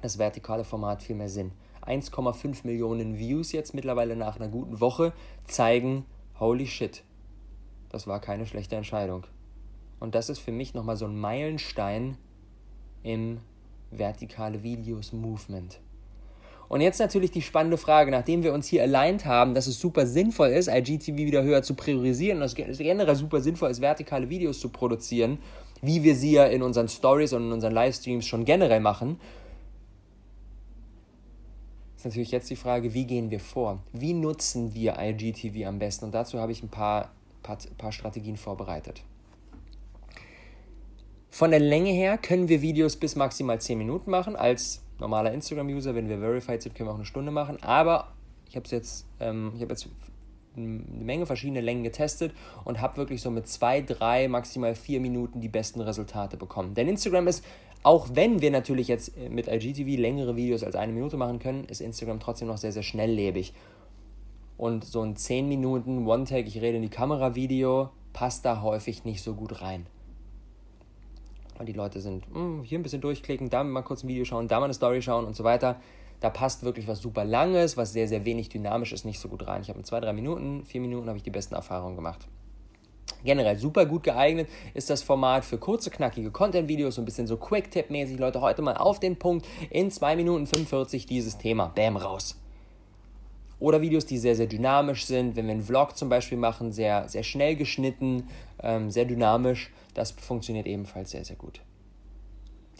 das 0.00 0.18
vertikale 0.18 0.64
Format 0.64 1.02
viel 1.02 1.14
mehr 1.14 1.28
Sinn. 1.28 1.52
1,5 1.86 2.66
Millionen 2.66 3.18
Views 3.18 3.52
jetzt 3.52 3.74
mittlerweile 3.74 4.16
nach 4.16 4.36
einer 4.36 4.48
guten 4.48 4.80
Woche 4.80 5.12
zeigen, 5.44 6.06
holy 6.40 6.66
shit, 6.66 7.04
das 7.90 8.06
war 8.06 8.18
keine 8.18 8.46
schlechte 8.46 8.76
Entscheidung. 8.76 9.26
Und 10.00 10.14
das 10.14 10.30
ist 10.30 10.38
für 10.38 10.52
mich 10.52 10.72
nochmal 10.72 10.96
so 10.96 11.04
ein 11.04 11.20
Meilenstein 11.20 12.16
im 13.02 13.38
vertikale 13.90 14.62
Videos 14.62 15.12
Movement. 15.12 15.80
Und 16.68 16.80
jetzt 16.80 17.00
natürlich 17.00 17.30
die 17.30 17.42
spannende 17.42 17.76
Frage, 17.76 18.10
nachdem 18.10 18.42
wir 18.42 18.54
uns 18.54 18.66
hier 18.66 18.82
aligned 18.82 19.26
haben, 19.26 19.52
dass 19.52 19.66
es 19.66 19.78
super 19.78 20.06
sinnvoll 20.06 20.48
ist, 20.48 20.68
IGTV 20.68 21.16
wieder 21.16 21.42
höher 21.42 21.62
zu 21.62 21.74
priorisieren 21.74 22.38
und 22.38 22.44
dass 22.44 22.54
es 22.54 22.78
generell 22.78 23.14
super 23.14 23.42
sinnvoll 23.42 23.70
ist, 23.70 23.82
vertikale 23.82 24.30
Videos 24.30 24.58
zu 24.58 24.70
produzieren, 24.70 25.38
wie 25.82 26.02
wir 26.02 26.14
sie 26.14 26.32
ja 26.32 26.46
in 26.46 26.62
unseren 26.62 26.88
Stories 26.88 27.34
und 27.34 27.42
in 27.42 27.52
unseren 27.52 27.74
Livestreams 27.74 28.26
schon 28.26 28.46
generell 28.46 28.80
machen, 28.80 29.20
ist 32.02 32.06
natürlich 32.06 32.30
jetzt 32.30 32.50
die 32.50 32.56
Frage, 32.56 32.94
wie 32.94 33.04
gehen 33.04 33.30
wir 33.30 33.38
vor? 33.38 33.80
Wie 33.92 34.14
nutzen 34.14 34.74
wir 34.74 34.98
IGTV 34.98 35.66
am 35.68 35.78
besten? 35.78 36.06
Und 36.06 36.14
dazu 36.14 36.40
habe 36.40 36.52
ich 36.52 36.62
ein 36.62 36.68
paar, 36.68 37.12
paar, 37.42 37.58
paar 37.76 37.92
Strategien 37.92 38.36
vorbereitet. 38.36 39.02
Von 41.34 41.50
der 41.50 41.60
Länge 41.60 41.90
her 41.90 42.18
können 42.18 42.48
wir 42.48 42.60
Videos 42.60 42.96
bis 42.96 43.16
maximal 43.16 43.58
10 43.58 43.78
Minuten 43.78 44.10
machen. 44.10 44.36
Als 44.36 44.82
normaler 44.98 45.32
Instagram-User, 45.32 45.94
wenn 45.94 46.06
wir 46.06 46.18
verified 46.18 46.60
sind, 46.60 46.74
können 46.74 46.90
wir 46.90 46.92
auch 46.92 46.96
eine 46.96 47.06
Stunde 47.06 47.32
machen. 47.32 47.56
Aber 47.62 48.08
ich 48.50 48.54
habe 48.54 48.68
jetzt, 48.68 49.06
ähm, 49.18 49.50
ich 49.56 49.62
habe 49.62 49.72
jetzt 49.72 49.88
eine 50.54 50.66
Menge 50.66 51.24
verschiedene 51.24 51.62
Längen 51.62 51.84
getestet 51.84 52.34
und 52.66 52.82
habe 52.82 52.98
wirklich 52.98 53.22
so 53.22 53.30
mit 53.30 53.48
zwei, 53.48 53.80
drei, 53.80 54.28
maximal 54.28 54.74
vier 54.74 55.00
Minuten 55.00 55.40
die 55.40 55.48
besten 55.48 55.80
Resultate 55.80 56.36
bekommen. 56.36 56.74
Denn 56.74 56.86
Instagram 56.86 57.26
ist, 57.26 57.42
auch 57.82 58.10
wenn 58.12 58.42
wir 58.42 58.50
natürlich 58.50 58.88
jetzt 58.88 59.16
mit 59.30 59.48
IGTV 59.48 59.98
längere 59.98 60.36
Videos 60.36 60.62
als 60.62 60.76
eine 60.76 60.92
Minute 60.92 61.16
machen 61.16 61.38
können, 61.38 61.64
ist 61.64 61.80
Instagram 61.80 62.20
trotzdem 62.20 62.48
noch 62.48 62.58
sehr, 62.58 62.72
sehr 62.72 62.82
schnelllebig. 62.82 63.54
Und 64.58 64.84
so 64.84 65.00
ein 65.00 65.16
10 65.16 65.48
Minuten 65.48 66.06
One-Take, 66.06 66.46
ich 66.46 66.60
rede 66.60 66.76
in 66.76 66.82
die 66.82 66.90
Kamera-Video, 66.90 67.88
passt 68.12 68.44
da 68.44 68.60
häufig 68.60 69.06
nicht 69.06 69.22
so 69.22 69.32
gut 69.32 69.62
rein 69.62 69.86
weil 71.62 71.66
die 71.66 71.72
Leute 71.72 72.00
sind, 72.00 72.28
mh, 72.28 72.40
hm, 72.40 72.62
hier 72.64 72.78
ein 72.78 72.82
bisschen 72.82 73.00
durchklicken, 73.00 73.48
da 73.48 73.62
mal 73.62 73.82
kurz 73.82 74.02
ein 74.02 74.08
Video 74.08 74.24
schauen, 74.24 74.48
da 74.48 74.58
mal 74.58 74.64
eine 74.64 74.74
Story 74.74 75.00
schauen 75.00 75.24
und 75.24 75.36
so 75.36 75.44
weiter. 75.44 75.76
Da 76.18 76.28
passt 76.28 76.64
wirklich 76.64 76.88
was 76.88 77.00
super 77.00 77.24
Langes, 77.24 77.76
was 77.76 77.92
sehr, 77.92 78.08
sehr 78.08 78.24
wenig 78.24 78.48
dynamisch 78.48 78.92
ist, 78.92 79.04
nicht 79.04 79.20
so 79.20 79.28
gut 79.28 79.46
rein. 79.46 79.62
Ich 79.62 79.68
habe 79.68 79.78
in 79.78 79.84
zwei, 79.84 80.00
drei 80.00 80.12
Minuten, 80.12 80.64
vier 80.64 80.80
Minuten 80.80 81.06
habe 81.06 81.18
ich 81.18 81.22
die 81.22 81.30
besten 81.30 81.54
Erfahrungen 81.54 81.94
gemacht. 81.94 82.26
Generell 83.24 83.56
super 83.56 83.86
gut 83.86 84.02
geeignet 84.02 84.48
ist 84.74 84.90
das 84.90 85.04
Format 85.04 85.44
für 85.44 85.58
kurze, 85.58 85.90
knackige 85.90 86.32
Content-Videos, 86.32 86.96
so 86.96 87.02
ein 87.02 87.04
bisschen 87.04 87.28
so 87.28 87.36
Quick-Tip-mäßig. 87.36 88.18
Leute, 88.18 88.40
heute 88.40 88.62
mal 88.62 88.76
auf 88.76 88.98
den 88.98 89.16
Punkt 89.16 89.46
in 89.70 89.90
2 89.92 90.16
Minuten 90.16 90.46
45 90.46 91.06
dieses 91.06 91.38
Thema. 91.38 91.70
Bam, 91.72 91.96
raus. 91.96 92.40
Oder 93.60 93.80
Videos, 93.80 94.06
die 94.06 94.18
sehr, 94.18 94.34
sehr 94.34 94.48
dynamisch 94.48 95.06
sind. 95.06 95.36
Wenn 95.36 95.46
wir 95.46 95.52
einen 95.52 95.62
Vlog 95.62 95.96
zum 95.96 96.08
Beispiel 96.08 96.38
machen, 96.38 96.72
sehr, 96.72 97.08
sehr 97.08 97.22
schnell 97.22 97.54
geschnitten, 97.54 98.28
ähm, 98.60 98.90
sehr 98.90 99.04
dynamisch. 99.04 99.70
Das 99.94 100.12
funktioniert 100.12 100.66
ebenfalls 100.66 101.10
sehr, 101.10 101.24
sehr 101.24 101.36
gut. 101.36 101.60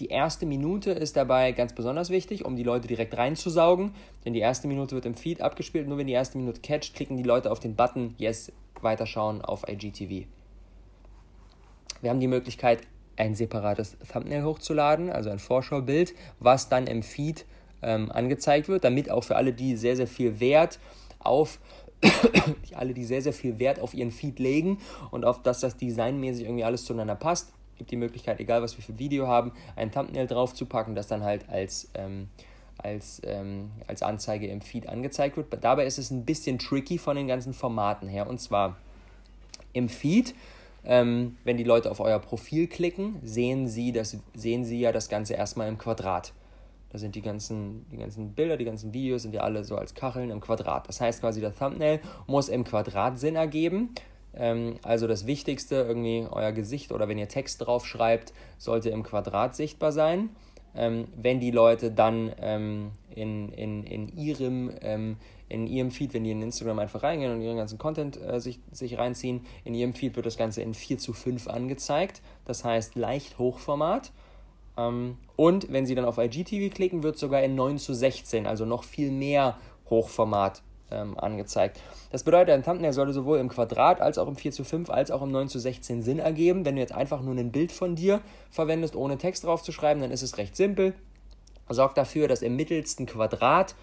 Die 0.00 0.08
erste 0.08 0.46
Minute 0.46 0.90
ist 0.90 1.16
dabei 1.16 1.52
ganz 1.52 1.74
besonders 1.74 2.10
wichtig, 2.10 2.44
um 2.44 2.56
die 2.56 2.62
Leute 2.62 2.88
direkt 2.88 3.16
reinzusaugen. 3.16 3.94
Denn 4.24 4.32
die 4.32 4.40
erste 4.40 4.66
Minute 4.66 4.94
wird 4.94 5.06
im 5.06 5.14
Feed 5.14 5.40
abgespielt. 5.42 5.86
Nur 5.86 5.98
wenn 5.98 6.06
die 6.06 6.12
erste 6.12 6.38
Minute 6.38 6.60
catcht, 6.60 6.94
klicken 6.94 7.16
die 7.16 7.22
Leute 7.22 7.50
auf 7.50 7.60
den 7.60 7.76
Button 7.76 8.14
Yes, 8.18 8.50
weiterschauen 8.80 9.42
auf 9.42 9.68
IGTV. 9.68 10.26
Wir 12.00 12.10
haben 12.10 12.20
die 12.20 12.26
Möglichkeit, 12.26 12.80
ein 13.16 13.34
separates 13.34 13.96
Thumbnail 14.12 14.42
hochzuladen, 14.42 15.10
also 15.10 15.30
ein 15.30 15.38
Vorschaubild, 15.38 16.14
was 16.40 16.68
dann 16.68 16.86
im 16.86 17.02
Feed 17.02 17.44
ähm, 17.82 18.10
angezeigt 18.10 18.68
wird, 18.68 18.84
damit 18.84 19.10
auch 19.10 19.22
für 19.22 19.36
alle, 19.36 19.52
die 19.52 19.76
sehr, 19.76 19.96
sehr 19.96 20.06
viel 20.06 20.40
Wert 20.40 20.80
auf 21.20 21.60
alle, 22.74 22.94
die 22.94 23.04
sehr, 23.04 23.22
sehr 23.22 23.32
viel 23.32 23.58
Wert 23.58 23.80
auf 23.80 23.94
ihren 23.94 24.10
Feed 24.10 24.38
legen 24.38 24.78
und 25.10 25.24
auf 25.24 25.42
dass 25.42 25.60
das 25.60 25.76
designmäßig 25.76 26.44
irgendwie 26.44 26.64
alles 26.64 26.84
zueinander 26.84 27.14
passt, 27.14 27.52
gibt 27.76 27.90
die 27.90 27.96
Möglichkeit, 27.96 28.40
egal 28.40 28.62
was 28.62 28.76
wir 28.76 28.84
für 28.84 28.98
Video 28.98 29.26
haben, 29.26 29.52
ein 29.76 29.90
Thumbnail 29.90 30.26
drauf 30.26 30.54
zu 30.54 30.66
packen, 30.66 30.94
das 30.94 31.06
dann 31.06 31.22
halt 31.22 31.48
als, 31.48 31.90
ähm, 31.94 32.28
als, 32.78 33.22
ähm, 33.24 33.70
als 33.86 34.02
Anzeige 34.02 34.46
im 34.46 34.60
Feed 34.60 34.88
angezeigt 34.88 35.36
wird. 35.36 35.46
Dabei 35.62 35.86
ist 35.86 35.98
es 35.98 36.10
ein 36.10 36.24
bisschen 36.24 36.58
tricky 36.58 36.98
von 36.98 37.16
den 37.16 37.28
ganzen 37.28 37.54
Formaten 37.54 38.08
her. 38.08 38.28
Und 38.28 38.40
zwar 38.40 38.76
im 39.72 39.88
Feed 39.88 40.34
ähm, 40.84 41.36
wenn 41.44 41.56
die 41.56 41.64
Leute 41.64 41.90
auf 41.90 42.00
euer 42.00 42.18
Profil 42.18 42.66
klicken, 42.66 43.20
sehen 43.22 43.68
sie, 43.68 43.92
das, 43.92 44.16
sehen 44.34 44.64
sie 44.64 44.80
ja 44.80 44.92
das 44.92 45.08
Ganze 45.08 45.34
erstmal 45.34 45.68
im 45.68 45.78
Quadrat. 45.78 46.32
Da 46.92 46.98
sind 46.98 47.14
die 47.14 47.22
ganzen, 47.22 47.86
die 47.90 47.96
ganzen 47.96 48.34
Bilder, 48.34 48.58
die 48.58 48.66
ganzen 48.66 48.92
Videos 48.92 49.22
sind 49.22 49.32
ja 49.34 49.40
alle 49.40 49.64
so 49.64 49.76
als 49.76 49.94
Kacheln 49.94 50.28
im 50.28 50.40
Quadrat. 50.40 50.86
Das 50.88 51.00
heißt 51.00 51.22
quasi, 51.22 51.40
der 51.40 51.54
Thumbnail 51.54 52.00
muss 52.26 52.50
im 52.50 52.64
Quadrat 52.64 53.18
Sinn 53.18 53.34
ergeben. 53.34 53.94
Ähm, 54.34 54.76
also 54.82 55.06
das 55.06 55.26
Wichtigste, 55.26 55.76
irgendwie 55.76 56.26
euer 56.30 56.52
Gesicht 56.52 56.92
oder 56.92 57.08
wenn 57.08 57.16
ihr 57.16 57.28
Text 57.28 57.66
drauf 57.66 57.86
schreibt, 57.86 58.34
sollte 58.58 58.90
im 58.90 59.02
Quadrat 59.02 59.56
sichtbar 59.56 59.90
sein. 59.90 60.28
Ähm, 60.74 61.08
wenn 61.16 61.40
die 61.40 61.50
Leute 61.50 61.90
dann 61.90 62.30
ähm, 62.38 62.92
in, 63.14 63.50
in, 63.52 63.84
in, 63.84 64.14
ihrem, 64.16 64.70
ähm, 64.82 65.16
in 65.48 65.66
ihrem 65.66 65.90
Feed, 65.90 66.12
wenn 66.12 66.24
die 66.24 66.30
in 66.30 66.42
Instagram 66.42 66.78
einfach 66.78 67.02
reingehen 67.02 67.32
und 67.32 67.40
ihren 67.40 67.56
ganzen 67.56 67.78
Content 67.78 68.20
äh, 68.20 68.38
sich, 68.38 68.58
sich 68.70 68.98
reinziehen, 68.98 69.46
in 69.64 69.74
ihrem 69.74 69.94
Feed 69.94 70.16
wird 70.16 70.26
das 70.26 70.36
Ganze 70.36 70.60
in 70.60 70.74
4 70.74 70.98
zu 70.98 71.14
5 71.14 71.48
angezeigt. 71.48 72.20
Das 72.44 72.64
heißt 72.64 72.96
leicht 72.96 73.38
Hochformat. 73.38 74.12
Ähm, 74.76 75.18
und 75.36 75.72
wenn 75.72 75.86
Sie 75.86 75.94
dann 75.94 76.04
auf 76.04 76.18
IGTV 76.18 76.74
klicken, 76.74 77.02
wird 77.02 77.18
sogar 77.18 77.42
in 77.42 77.54
9 77.54 77.78
zu 77.78 77.94
16, 77.94 78.46
also 78.46 78.64
noch 78.64 78.84
viel 78.84 79.10
mehr 79.10 79.58
Hochformat 79.90 80.62
ähm, 80.90 81.18
angezeigt. 81.18 81.80
Das 82.10 82.24
bedeutet, 82.24 82.54
ein 82.54 82.62
Thumbnail 82.62 82.92
sollte 82.92 83.12
sowohl 83.12 83.38
im 83.38 83.48
Quadrat 83.48 84.00
als 84.00 84.18
auch 84.18 84.28
im 84.28 84.36
4 84.36 84.52
zu 84.52 84.64
5 84.64 84.90
als 84.90 85.10
auch 85.10 85.22
im 85.22 85.30
9 85.30 85.48
zu 85.48 85.58
16 85.58 86.02
Sinn 86.02 86.18
ergeben. 86.18 86.64
Wenn 86.64 86.76
du 86.76 86.80
jetzt 86.80 86.94
einfach 86.94 87.22
nur 87.22 87.34
ein 87.34 87.52
Bild 87.52 87.72
von 87.72 87.96
dir 87.96 88.20
verwendest, 88.50 88.96
ohne 88.96 89.18
Text 89.18 89.44
drauf 89.44 89.62
zu 89.62 89.72
schreiben, 89.72 90.00
dann 90.00 90.10
ist 90.10 90.22
es 90.22 90.38
recht 90.38 90.56
simpel. 90.56 90.94
Sorgt 91.68 91.96
dafür, 91.96 92.28
dass 92.28 92.42
im 92.42 92.56
mittelsten 92.56 93.06
Quadrat 93.06 93.74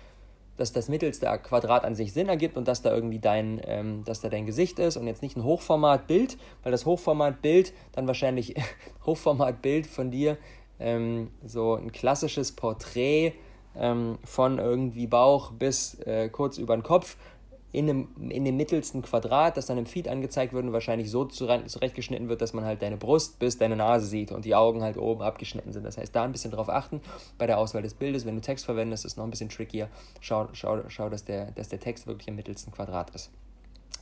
dass 0.60 0.74
das 0.74 0.90
mittelste 0.90 1.26
Quadrat 1.42 1.86
an 1.86 1.96
sich 1.96 2.12
Sinn 2.12 2.28
ergibt 2.28 2.58
und 2.58 2.68
dass 2.68 2.82
da 2.82 2.94
irgendwie 2.94 3.20
dein, 3.20 3.62
ähm, 3.64 4.04
dass 4.04 4.20
da 4.20 4.28
dein 4.28 4.46
Gesicht 4.46 4.78
ist 4.78 4.98
und 4.98 5.08
jetzt 5.08 5.22
nicht 5.22 5.38
ein 5.38 5.44
Hochformatbild, 5.46 6.38
weil 6.64 6.72
das 6.74 6.86
Hochformatbild 6.86 7.74
dann 7.94 8.08
wahrscheinlich 8.08 8.56
Hochformatbild 9.06 9.88
von 9.88 10.12
dir 10.12 10.38
ähm, 10.80 11.30
so 11.46 11.76
ein 11.76 11.92
klassisches 11.92 12.52
Porträt 12.52 13.34
ähm, 13.76 14.18
von 14.24 14.60
irgendwie 14.60 15.08
Bauch 15.08 15.52
bis 15.52 16.00
äh, 16.02 16.30
kurz 16.30 16.58
über 16.58 16.76
den 16.76 16.84
Kopf 16.84 17.18
in 17.72 17.86
dem, 17.86 18.08
in 18.30 18.46
dem 18.46 18.58
mittelsten 18.58 19.04
Quadrat, 19.04 19.56
das 19.56 19.68
dann 19.68 19.78
im 19.78 19.86
Feed 19.86 20.08
angezeigt 20.08 20.54
wird 20.54 20.66
und 20.66 20.74
wahrscheinlich 20.74 21.12
so 21.12 21.26
zurechtgeschnitten 21.26 22.28
wird, 22.28 22.42
dass 22.42 22.54
man 22.54 22.66
halt 22.66 22.82
deine 22.82 22.98
Brust 22.98 23.38
bis 23.38 23.60
deine 23.60 23.76
Nase 23.76 24.08
sieht 24.08 24.32
und 24.32 24.46
die 24.46 24.56
Augen 24.56 24.82
halt 24.82 24.98
oben 24.98 25.22
abgeschnitten 25.22 25.72
sind. 25.72 25.84
Das 25.84 25.98
heißt, 25.98 26.16
da 26.16 26.24
ein 26.24 26.32
bisschen 26.32 26.52
drauf 26.52 26.70
achten 26.70 27.00
bei 27.38 27.46
der 27.46 27.60
Auswahl 27.60 27.84
des 27.84 27.94
Bildes. 27.94 28.26
Wenn 28.26 28.36
du 28.36 28.42
Text 28.42 28.66
verwendest, 28.66 29.06
ist 29.06 29.12
es 29.12 29.18
noch 29.18 29.24
ein 29.24 29.30
bisschen 29.30 29.50
trickier. 29.50 29.88
Schau, 30.20 30.48
schau, 30.54 30.80
schau 30.88 31.10
dass, 31.10 31.26
der, 31.26 31.52
dass 31.52 31.70
der 31.70 31.80
Text 31.80 32.08
wirklich 32.08 32.28
im 32.28 32.36
mittelsten 32.36 32.74
Quadrat 32.74 33.12
ist 33.14 33.30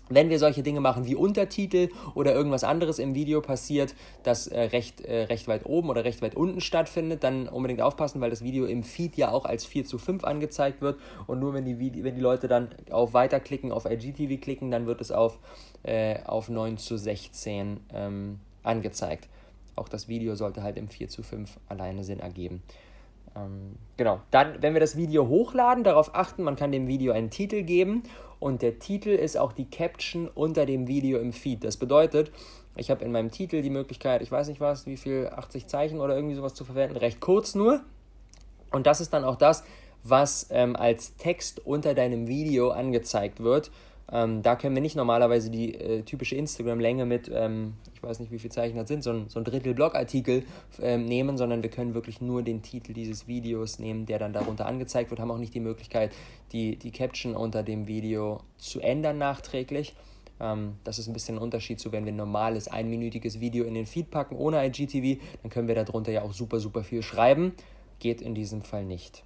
wenn 0.09 0.29
wir 0.29 0.39
solche 0.39 0.63
Dinge 0.63 0.79
machen 0.79 1.05
wie 1.05 1.15
Untertitel 1.15 1.89
oder 2.15 2.33
irgendwas 2.33 2.63
anderes 2.63 2.99
im 2.99 3.15
Video 3.15 3.41
passiert, 3.41 3.95
das 4.23 4.47
äh, 4.47 4.59
recht, 4.59 5.01
äh, 5.01 5.23
recht 5.23 5.47
weit 5.47 5.65
oben 5.65 5.89
oder 5.89 6.03
recht 6.03 6.21
weit 6.21 6.35
unten 6.35 6.61
stattfindet, 6.61 7.23
dann 7.23 7.47
unbedingt 7.47 7.81
aufpassen, 7.81 8.21
weil 8.21 8.29
das 8.29 8.43
Video 8.43 8.65
im 8.65 8.83
Feed 8.83 9.17
ja 9.17 9.31
auch 9.31 9.45
als 9.45 9.65
4 9.65 9.85
zu 9.85 9.97
5 9.97 10.23
angezeigt 10.23 10.81
wird 10.81 10.99
und 11.27 11.39
nur 11.39 11.53
wenn 11.53 11.65
die, 11.65 12.03
wenn 12.03 12.15
die 12.15 12.21
Leute 12.21 12.47
dann 12.47 12.69
auf 12.89 13.13
Weiterklicken, 13.13 13.71
auf 13.71 13.85
IGTV 13.85 14.41
klicken, 14.41 14.71
dann 14.71 14.85
wird 14.85 15.01
es 15.01 15.11
auf, 15.11 15.39
äh, 15.83 16.19
auf 16.25 16.49
9 16.49 16.77
zu 16.77 16.97
16 16.97 17.79
ähm, 17.93 18.39
angezeigt. 18.63 19.27
Auch 19.75 19.89
das 19.89 20.07
Video 20.07 20.35
sollte 20.35 20.63
halt 20.63 20.77
im 20.77 20.87
4 20.87 21.07
zu 21.09 21.23
5 21.23 21.57
alleine 21.69 22.03
Sinn 22.03 22.19
ergeben. 22.19 22.63
Ähm, 23.35 23.75
genau, 23.95 24.21
dann, 24.31 24.61
wenn 24.61 24.73
wir 24.73 24.79
das 24.79 24.97
Video 24.97 25.27
hochladen, 25.27 25.83
darauf 25.83 26.15
achten, 26.15 26.43
man 26.43 26.55
kann 26.55 26.71
dem 26.71 26.87
Video 26.87 27.13
einen 27.13 27.29
Titel 27.29 27.63
geben 27.63 28.03
und 28.39 28.61
der 28.61 28.79
Titel 28.79 29.09
ist 29.09 29.37
auch 29.37 29.51
die 29.51 29.69
Caption 29.69 30.27
unter 30.27 30.65
dem 30.65 30.87
Video 30.87 31.19
im 31.19 31.33
Feed. 31.33 31.63
Das 31.63 31.77
bedeutet, 31.77 32.31
ich 32.75 32.91
habe 32.91 33.03
in 33.03 33.11
meinem 33.11 33.31
Titel 33.31 33.61
die 33.61 33.69
Möglichkeit, 33.69 34.21
ich 34.21 34.31
weiß 34.31 34.47
nicht 34.47 34.61
was, 34.61 34.85
wie 34.85 34.97
viel, 34.97 35.27
80 35.27 35.67
Zeichen 35.67 35.99
oder 35.99 36.15
irgendwie 36.15 36.35
sowas 36.35 36.53
zu 36.53 36.63
verwenden, 36.63 36.97
recht 36.97 37.19
kurz 37.19 37.55
nur. 37.55 37.81
Und 38.71 38.85
das 38.85 39.01
ist 39.01 39.13
dann 39.13 39.23
auch 39.23 39.37
das, 39.37 39.63
was 40.03 40.47
ähm, 40.51 40.75
als 40.75 41.15
Text 41.17 41.65
unter 41.65 41.93
deinem 41.93 42.27
Video 42.27 42.69
angezeigt 42.69 43.41
wird. 43.41 43.71
Ähm, 44.11 44.41
da 44.41 44.55
können 44.55 44.73
wir 44.73 44.81
nicht 44.81 44.95
normalerweise 44.95 45.49
die 45.49 45.75
äh, 45.75 46.03
typische 46.03 46.35
Instagram-Länge 46.35 47.05
mit, 47.05 47.29
ähm, 47.33 47.73
ich 47.93 48.01
weiß 48.01 48.19
nicht, 48.19 48.31
wie 48.31 48.39
viele 48.39 48.53
Zeichen 48.53 48.77
das 48.77 48.87
sind, 48.87 49.03
so 49.03 49.11
ein, 49.11 49.27
so 49.27 49.39
ein 49.39 49.43
Drittel 49.43 49.73
Blogartikel 49.73 50.43
ähm, 50.81 51.05
nehmen, 51.05 51.37
sondern 51.37 51.61
wir 51.61 51.69
können 51.69 51.93
wirklich 51.93 52.21
nur 52.21 52.41
den 52.41 52.61
Titel 52.61 52.93
dieses 52.93 53.27
Videos 53.27 53.79
nehmen, 53.79 54.05
der 54.05 54.19
dann 54.19 54.31
darunter 54.31 54.65
angezeigt 54.65 55.09
wird, 55.09 55.19
haben 55.19 55.31
auch 55.31 55.37
nicht 55.37 55.53
die 55.53 55.59
Möglichkeit, 55.59 56.13
die, 56.53 56.77
die 56.77 56.91
Caption 56.91 57.35
unter 57.35 57.63
dem 57.63 57.87
Video 57.87 58.39
zu 58.57 58.79
ändern 58.79 59.17
nachträglich. 59.17 59.93
Ähm, 60.39 60.75
das 60.85 60.99
ist 60.99 61.07
ein 61.07 61.13
bisschen 61.13 61.35
ein 61.35 61.41
Unterschied 61.41 61.79
zu, 61.79 61.91
wenn 61.91 62.05
wir 62.05 62.13
ein 62.13 62.17
normales 62.17 62.69
einminütiges 62.69 63.41
Video 63.41 63.65
in 63.65 63.73
den 63.73 63.85
Feed 63.85 64.09
packen 64.09 64.37
ohne 64.37 64.65
IGTV, 64.65 65.21
dann 65.41 65.51
können 65.51 65.67
wir 65.67 65.75
darunter 65.75 66.13
ja 66.13 66.21
auch 66.21 66.33
super, 66.33 66.61
super 66.61 66.83
viel 66.83 67.03
schreiben. 67.03 67.53
Geht 67.99 68.21
in 68.21 68.35
diesem 68.35 68.61
Fall 68.61 68.85
nicht. 68.85 69.23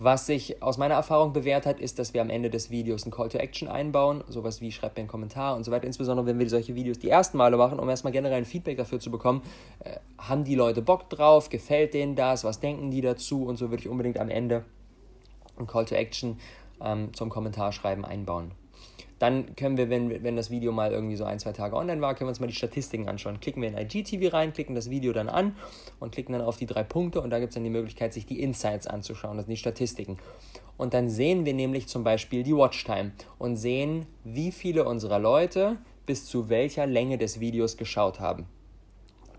Was 0.00 0.26
sich 0.26 0.62
aus 0.62 0.78
meiner 0.78 0.94
Erfahrung 0.94 1.32
bewährt 1.32 1.66
hat, 1.66 1.80
ist, 1.80 1.98
dass 1.98 2.14
wir 2.14 2.20
am 2.20 2.30
Ende 2.30 2.50
des 2.50 2.70
Videos 2.70 3.04
ein 3.04 3.10
Call 3.10 3.28
to 3.30 3.38
Action 3.38 3.66
einbauen, 3.66 4.22
sowas 4.28 4.60
wie 4.60 4.70
schreibt 4.70 4.96
mir 4.96 5.00
einen 5.00 5.08
Kommentar 5.08 5.56
und 5.56 5.64
so 5.64 5.72
weiter. 5.72 5.86
Insbesondere 5.86 6.24
wenn 6.26 6.38
wir 6.38 6.48
solche 6.48 6.76
Videos 6.76 7.00
die 7.00 7.08
ersten 7.08 7.36
Male 7.36 7.56
machen, 7.56 7.80
um 7.80 7.88
erstmal 7.88 8.12
generell 8.12 8.38
ein 8.38 8.44
Feedback 8.44 8.76
dafür 8.76 9.00
zu 9.00 9.10
bekommen, 9.10 9.42
äh, 9.80 9.96
haben 10.16 10.44
die 10.44 10.54
Leute 10.54 10.82
Bock 10.82 11.10
drauf, 11.10 11.48
gefällt 11.48 11.94
denen 11.94 12.14
das, 12.14 12.44
was 12.44 12.60
denken 12.60 12.92
die 12.92 13.00
dazu 13.00 13.44
und 13.44 13.56
so 13.56 13.70
würde 13.70 13.82
ich 13.82 13.88
unbedingt 13.88 14.20
am 14.20 14.28
Ende 14.28 14.64
ein 15.58 15.66
Call 15.66 15.84
to 15.84 15.96
Action 15.96 16.38
ähm, 16.80 17.12
zum 17.12 17.28
Kommentarschreiben 17.28 18.04
einbauen. 18.04 18.52
Dann 19.18 19.56
können 19.56 19.76
wir, 19.76 19.90
wenn, 19.90 20.22
wenn 20.22 20.36
das 20.36 20.50
Video 20.50 20.72
mal 20.72 20.92
irgendwie 20.92 21.16
so 21.16 21.24
ein, 21.24 21.38
zwei 21.38 21.52
Tage 21.52 21.76
online 21.76 22.00
war, 22.00 22.14
können 22.14 22.28
wir 22.28 22.30
uns 22.30 22.40
mal 22.40 22.46
die 22.46 22.54
Statistiken 22.54 23.08
anschauen. 23.08 23.40
Klicken 23.40 23.62
wir 23.62 23.68
in 23.68 23.76
IGTV 23.76 24.32
rein, 24.32 24.52
klicken 24.52 24.74
das 24.74 24.90
Video 24.90 25.12
dann 25.12 25.28
an 25.28 25.56
und 25.98 26.12
klicken 26.12 26.32
dann 26.32 26.42
auf 26.42 26.56
die 26.56 26.66
drei 26.66 26.84
Punkte 26.84 27.20
und 27.20 27.30
da 27.30 27.38
gibt 27.38 27.50
es 27.50 27.54
dann 27.54 27.64
die 27.64 27.70
Möglichkeit, 27.70 28.12
sich 28.12 28.26
die 28.26 28.40
Insights 28.40 28.86
anzuschauen, 28.86 29.36
das 29.36 29.46
sind 29.46 29.52
die 29.52 29.58
Statistiken. 29.58 30.18
Und 30.76 30.94
dann 30.94 31.08
sehen 31.08 31.44
wir 31.44 31.54
nämlich 31.54 31.88
zum 31.88 32.04
Beispiel 32.04 32.44
die 32.44 32.54
Watchtime 32.54 33.12
und 33.38 33.56
sehen, 33.56 34.06
wie 34.22 34.52
viele 34.52 34.84
unserer 34.84 35.18
Leute 35.18 35.78
bis 36.06 36.24
zu 36.24 36.48
welcher 36.48 36.86
Länge 36.86 37.18
des 37.18 37.40
Videos 37.40 37.76
geschaut 37.76 38.20
haben. 38.20 38.46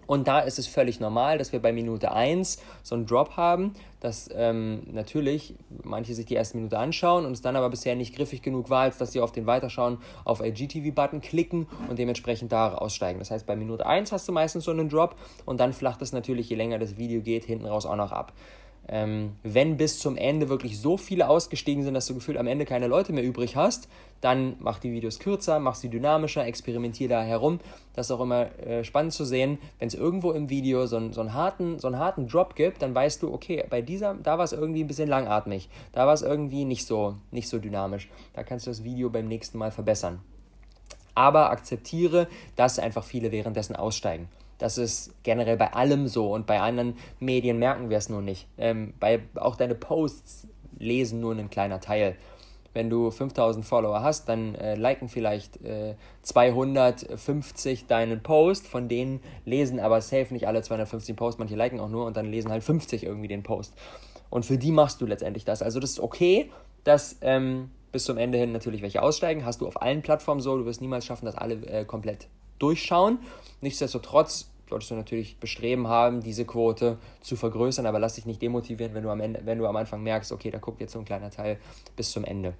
Und 0.09 0.27
da 0.27 0.39
ist 0.39 0.57
es 0.57 0.65
völlig 0.65 0.99
normal, 0.99 1.37
dass 1.37 1.51
wir 1.51 1.61
bei 1.61 1.71
Minute 1.71 2.11
1 2.11 2.57
so 2.81 2.95
einen 2.95 3.05
Drop 3.05 3.37
haben, 3.37 3.75
dass 3.99 4.27
ähm, 4.33 4.81
natürlich 4.91 5.53
manche 5.83 6.15
sich 6.15 6.25
die 6.25 6.33
erste 6.33 6.57
Minute 6.57 6.79
anschauen 6.79 7.27
und 7.27 7.33
es 7.33 7.43
dann 7.43 7.55
aber 7.55 7.69
bisher 7.69 7.95
nicht 7.95 8.15
griffig 8.15 8.41
genug 8.41 8.71
war, 8.71 8.81
als 8.81 8.97
dass 8.97 9.11
sie 9.11 9.21
auf 9.21 9.31
den 9.31 9.45
Weiterschauen 9.45 9.99
auf 10.25 10.41
IGTV-Button 10.41 11.21
klicken 11.21 11.67
und 11.89 11.99
dementsprechend 11.99 12.51
da 12.51 12.73
aussteigen. 12.73 13.19
Das 13.19 13.29
heißt, 13.29 13.45
bei 13.45 13.55
Minute 13.55 13.85
1 13.85 14.11
hast 14.11 14.27
du 14.27 14.31
meistens 14.31 14.63
so 14.63 14.71
einen 14.71 14.89
Drop 14.89 15.13
und 15.45 15.59
dann 15.59 15.73
flacht 15.73 16.01
es 16.01 16.11
natürlich, 16.11 16.49
je 16.49 16.55
länger 16.55 16.79
das 16.79 16.97
Video 16.97 17.21
geht, 17.21 17.45
hinten 17.45 17.67
raus 17.67 17.85
auch 17.85 17.95
noch 17.95 18.11
ab. 18.11 18.33
Ähm, 18.91 19.33
wenn 19.43 19.77
bis 19.77 19.99
zum 19.99 20.17
Ende 20.17 20.49
wirklich 20.49 20.79
so 20.79 20.97
viele 20.97 21.29
ausgestiegen 21.29 21.83
sind, 21.83 21.93
dass 21.93 22.07
du 22.07 22.15
gefühlt 22.15 22.39
am 22.39 22.47
Ende 22.47 22.65
keine 22.65 22.87
Leute 22.87 23.13
mehr 23.13 23.23
übrig 23.23 23.55
hast, 23.55 23.87
dann 24.19 24.55
mach 24.59 24.79
die 24.79 24.91
Videos 24.91 25.19
kürzer, 25.19 25.59
mach 25.59 25.75
sie 25.75 25.89
dynamischer, 25.89 26.43
experimentier 26.43 27.07
da 27.07 27.21
herum. 27.21 27.59
Das 27.93 28.07
ist 28.07 28.11
auch 28.11 28.21
immer 28.21 28.47
äh, 28.57 28.83
spannend 28.83 29.13
zu 29.13 29.25
sehen. 29.25 29.59
Wenn 29.77 29.89
es 29.89 29.93
irgendwo 29.93 30.31
im 30.31 30.49
Video 30.49 30.87
so, 30.87 30.97
einen, 30.97 31.13
so, 31.13 31.21
einen 31.21 31.35
harten, 31.35 31.77
so 31.77 31.87
einen 31.87 31.99
harten 31.99 32.27
Drop 32.27 32.55
gibt, 32.55 32.81
dann 32.81 32.95
weißt 32.95 33.21
du, 33.21 33.31
okay, 33.31 33.63
bei 33.69 33.83
dieser, 33.83 34.15
da 34.15 34.39
war 34.39 34.45
es 34.45 34.53
irgendwie 34.53 34.83
ein 34.83 34.87
bisschen 34.87 35.07
langatmig. 35.07 35.69
Da 35.91 36.07
war 36.07 36.13
es 36.15 36.23
irgendwie 36.23 36.65
nicht 36.65 36.87
so, 36.87 37.15
nicht 37.29 37.47
so 37.47 37.59
dynamisch. 37.59 38.09
Da 38.33 38.41
kannst 38.41 38.65
du 38.65 38.71
das 38.71 38.83
Video 38.83 39.11
beim 39.11 39.27
nächsten 39.27 39.59
Mal 39.59 39.69
verbessern. 39.69 40.19
Aber 41.13 41.51
akzeptiere, 41.51 42.27
dass 42.55 42.79
einfach 42.79 43.03
viele 43.03 43.31
währenddessen 43.31 43.75
aussteigen. 43.75 44.29
Das 44.59 44.77
ist 44.77 45.13
generell 45.23 45.57
bei 45.57 45.73
allem 45.73 46.07
so 46.07 46.33
und 46.33 46.45
bei 46.45 46.59
anderen 46.59 46.95
Medien 47.19 47.57
merken 47.57 47.89
wir 47.89 47.97
es 47.97 48.09
nur 48.09 48.21
nicht. 48.21 48.47
Ähm, 48.57 48.93
bei, 48.99 49.21
auch 49.35 49.55
deine 49.55 49.73
Posts 49.73 50.47
lesen 50.77 51.19
nur 51.21 51.33
ein 51.33 51.49
kleiner 51.49 51.79
Teil. 51.79 52.15
Wenn 52.73 52.89
du 52.89 53.09
5000 53.09 53.65
Follower 53.65 54.03
hast, 54.03 54.29
dann 54.29 54.53
äh, 54.55 54.75
liken 54.75 55.09
vielleicht 55.09 55.63
äh, 55.63 55.95
250 56.21 57.87
deinen 57.87 58.21
Post, 58.21 58.67
von 58.67 58.87
denen 58.87 59.21
lesen 59.43 59.79
aber 59.79 60.01
safe 60.01 60.31
nicht 60.33 60.47
alle 60.47 60.61
250 60.61 61.15
Posts, 61.15 61.39
manche 61.39 61.55
liken 61.55 61.79
auch 61.79 61.89
nur 61.89 62.05
und 62.05 62.15
dann 62.15 62.27
lesen 62.27 62.51
halt 62.51 62.63
50 62.63 63.03
irgendwie 63.03 63.27
den 63.27 63.41
Post. 63.41 63.73
Und 64.29 64.45
für 64.45 64.57
die 64.57 64.71
machst 64.71 65.01
du 65.01 65.07
letztendlich 65.07 65.45
das. 65.45 65.63
Also 65.63 65.79
das 65.79 65.91
ist 65.91 65.99
okay, 65.99 66.51
dass 66.83 67.17
ähm, 67.21 67.71
bis 67.91 68.03
zum 68.03 68.17
Ende 68.17 68.37
hin 68.37 68.51
natürlich 68.51 68.81
welche 68.81 69.01
aussteigen. 69.01 69.45
Hast 69.45 69.61
du 69.61 69.67
auf 69.67 69.81
allen 69.81 70.01
Plattformen 70.01 70.41
so, 70.41 70.57
du 70.57 70.65
wirst 70.65 70.81
niemals 70.81 71.05
schaffen, 71.05 71.25
dass 71.25 71.35
alle 71.35 71.55
äh, 71.65 71.85
komplett 71.85 72.27
durchschauen. 72.59 73.19
Nichtsdestotrotz 73.61 74.49
solltest 74.69 74.91
du 74.91 74.95
natürlich 74.95 75.37
Bestreben 75.37 75.87
haben, 75.87 76.21
diese 76.21 76.45
Quote 76.45 76.97
zu 77.21 77.35
vergrößern, 77.35 77.85
aber 77.85 77.99
lass 77.99 78.15
dich 78.15 78.25
nicht 78.25 78.41
demotivieren, 78.41 78.93
wenn 78.93 79.03
du 79.03 79.09
am, 79.09 79.19
Ende, 79.19 79.41
wenn 79.43 79.57
du 79.57 79.65
am 79.65 79.75
Anfang 79.75 80.03
merkst, 80.03 80.31
okay, 80.31 80.51
da 80.51 80.59
guckt 80.59 80.79
jetzt 80.79 80.93
so 80.93 80.99
ein 80.99 81.05
kleiner 81.05 81.31
Teil 81.31 81.59
bis 81.95 82.11
zum 82.11 82.23
Ende. 82.23 82.53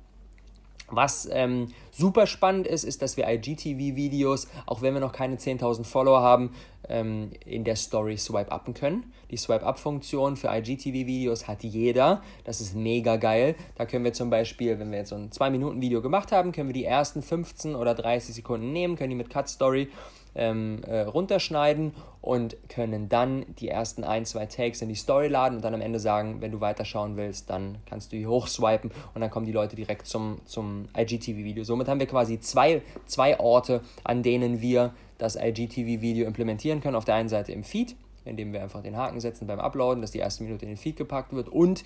Was 0.91 1.27
ähm, 1.31 1.67
super 1.91 2.27
spannend 2.27 2.67
ist, 2.67 2.83
ist, 2.83 3.01
dass 3.01 3.17
wir 3.17 3.27
IGTV-Videos, 3.27 4.47
auch 4.65 4.81
wenn 4.81 4.93
wir 4.93 5.01
noch 5.01 5.11
keine 5.11 5.35
10.000 5.35 5.83
Follower 5.83 6.21
haben, 6.21 6.51
ähm, 6.87 7.31
in 7.45 7.63
der 7.63 7.75
Story 7.75 8.17
swipe-upen 8.17 8.73
können. 8.73 9.13
Die 9.31 9.37
Swipe-up-Funktion 9.37 10.35
für 10.35 10.47
IGTV-Videos 10.47 11.47
hat 11.47 11.63
jeder. 11.63 12.21
Das 12.43 12.61
ist 12.61 12.75
mega 12.75 13.17
geil. 13.17 13.55
Da 13.75 13.85
können 13.85 14.03
wir 14.03 14.13
zum 14.13 14.29
Beispiel, 14.29 14.79
wenn 14.79 14.91
wir 14.91 14.99
jetzt 14.99 15.09
so 15.09 15.15
ein 15.15 15.29
2-Minuten-Video 15.29 16.01
gemacht 16.01 16.31
haben, 16.31 16.51
können 16.51 16.69
wir 16.69 16.73
die 16.73 16.85
ersten 16.85 17.21
15 17.21 17.75
oder 17.75 17.93
30 17.93 18.35
Sekunden 18.35 18.71
nehmen, 18.71 18.95
können 18.95 19.11
die 19.11 19.15
mit 19.15 19.29
Cut 19.29 19.49
Story 19.49 19.89
ähm, 20.35 20.81
äh, 20.83 21.01
runterschneiden 21.01 21.93
und 22.21 22.57
können 22.67 23.07
dann 23.07 23.45
die 23.59 23.69
ersten 23.69 24.03
ein, 24.03 24.25
zwei 24.25 24.45
Takes 24.45 24.81
in 24.81 24.89
die 24.89 24.95
Story 24.95 25.27
laden 25.27 25.55
und 25.55 25.63
dann 25.63 25.73
am 25.73 25.81
Ende 25.81 25.99
sagen, 25.99 26.41
wenn 26.41 26.51
du 26.51 26.59
weiterschauen 26.59 27.15
willst, 27.15 27.49
dann 27.49 27.77
kannst 27.85 28.11
du 28.11 28.17
die 28.17 28.27
hochswipen 28.27 28.91
und 29.13 29.21
dann 29.21 29.29
kommen 29.29 29.45
die 29.45 29.51
Leute 29.51 29.75
direkt 29.75 30.05
zum, 30.05 30.39
zum 30.45 30.89
IGTV-Video. 30.97 31.63
Somit 31.63 31.87
haben 31.87 31.99
wir 31.99 32.07
quasi 32.07 32.39
zwei, 32.39 32.81
zwei 33.05 33.39
Orte, 33.39 33.81
an 34.03 34.21
denen 34.21 34.61
wir 34.61 34.93
das 35.17 35.35
IGTV-Video 35.35 36.25
implementieren 36.25 36.81
können. 36.81 36.95
Auf 36.95 37.05
der 37.05 37.15
einen 37.15 37.29
Seite 37.29 37.51
im 37.51 37.63
Feed, 37.63 37.95
indem 38.25 38.51
wir 38.51 38.61
einfach 38.61 38.83
den 38.83 38.97
Haken 38.97 39.19
setzen 39.19 39.47
beim 39.47 39.59
Uploaden, 39.59 40.01
dass 40.01 40.11
die 40.11 40.19
erste 40.19 40.43
Minute 40.43 40.65
in 40.65 40.71
den 40.71 40.77
Feed 40.77 40.97
gepackt 40.97 41.33
wird 41.33 41.47
und 41.47 41.83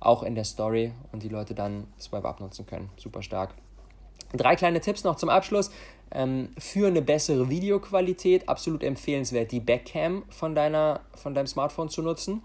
auch 0.00 0.22
in 0.22 0.34
der 0.34 0.44
Story 0.44 0.92
und 1.12 1.22
die 1.22 1.28
Leute 1.28 1.54
dann 1.54 1.86
Swipe 1.98 2.28
Up 2.28 2.40
nutzen 2.40 2.66
können. 2.66 2.90
Super 2.96 3.22
stark. 3.22 3.54
Drei 4.32 4.56
kleine 4.56 4.80
Tipps 4.80 5.04
noch 5.04 5.16
zum 5.16 5.28
Abschluss. 5.28 5.70
Ähm, 6.10 6.50
für 6.58 6.86
eine 6.86 7.02
bessere 7.02 7.48
Videoqualität 7.48 8.48
absolut 8.48 8.82
empfehlenswert, 8.82 9.52
die 9.52 9.60
Backcam 9.60 10.24
von, 10.28 10.54
deiner, 10.54 11.00
von 11.14 11.34
deinem 11.34 11.46
Smartphone 11.46 11.88
zu 11.88 12.02
nutzen, 12.02 12.42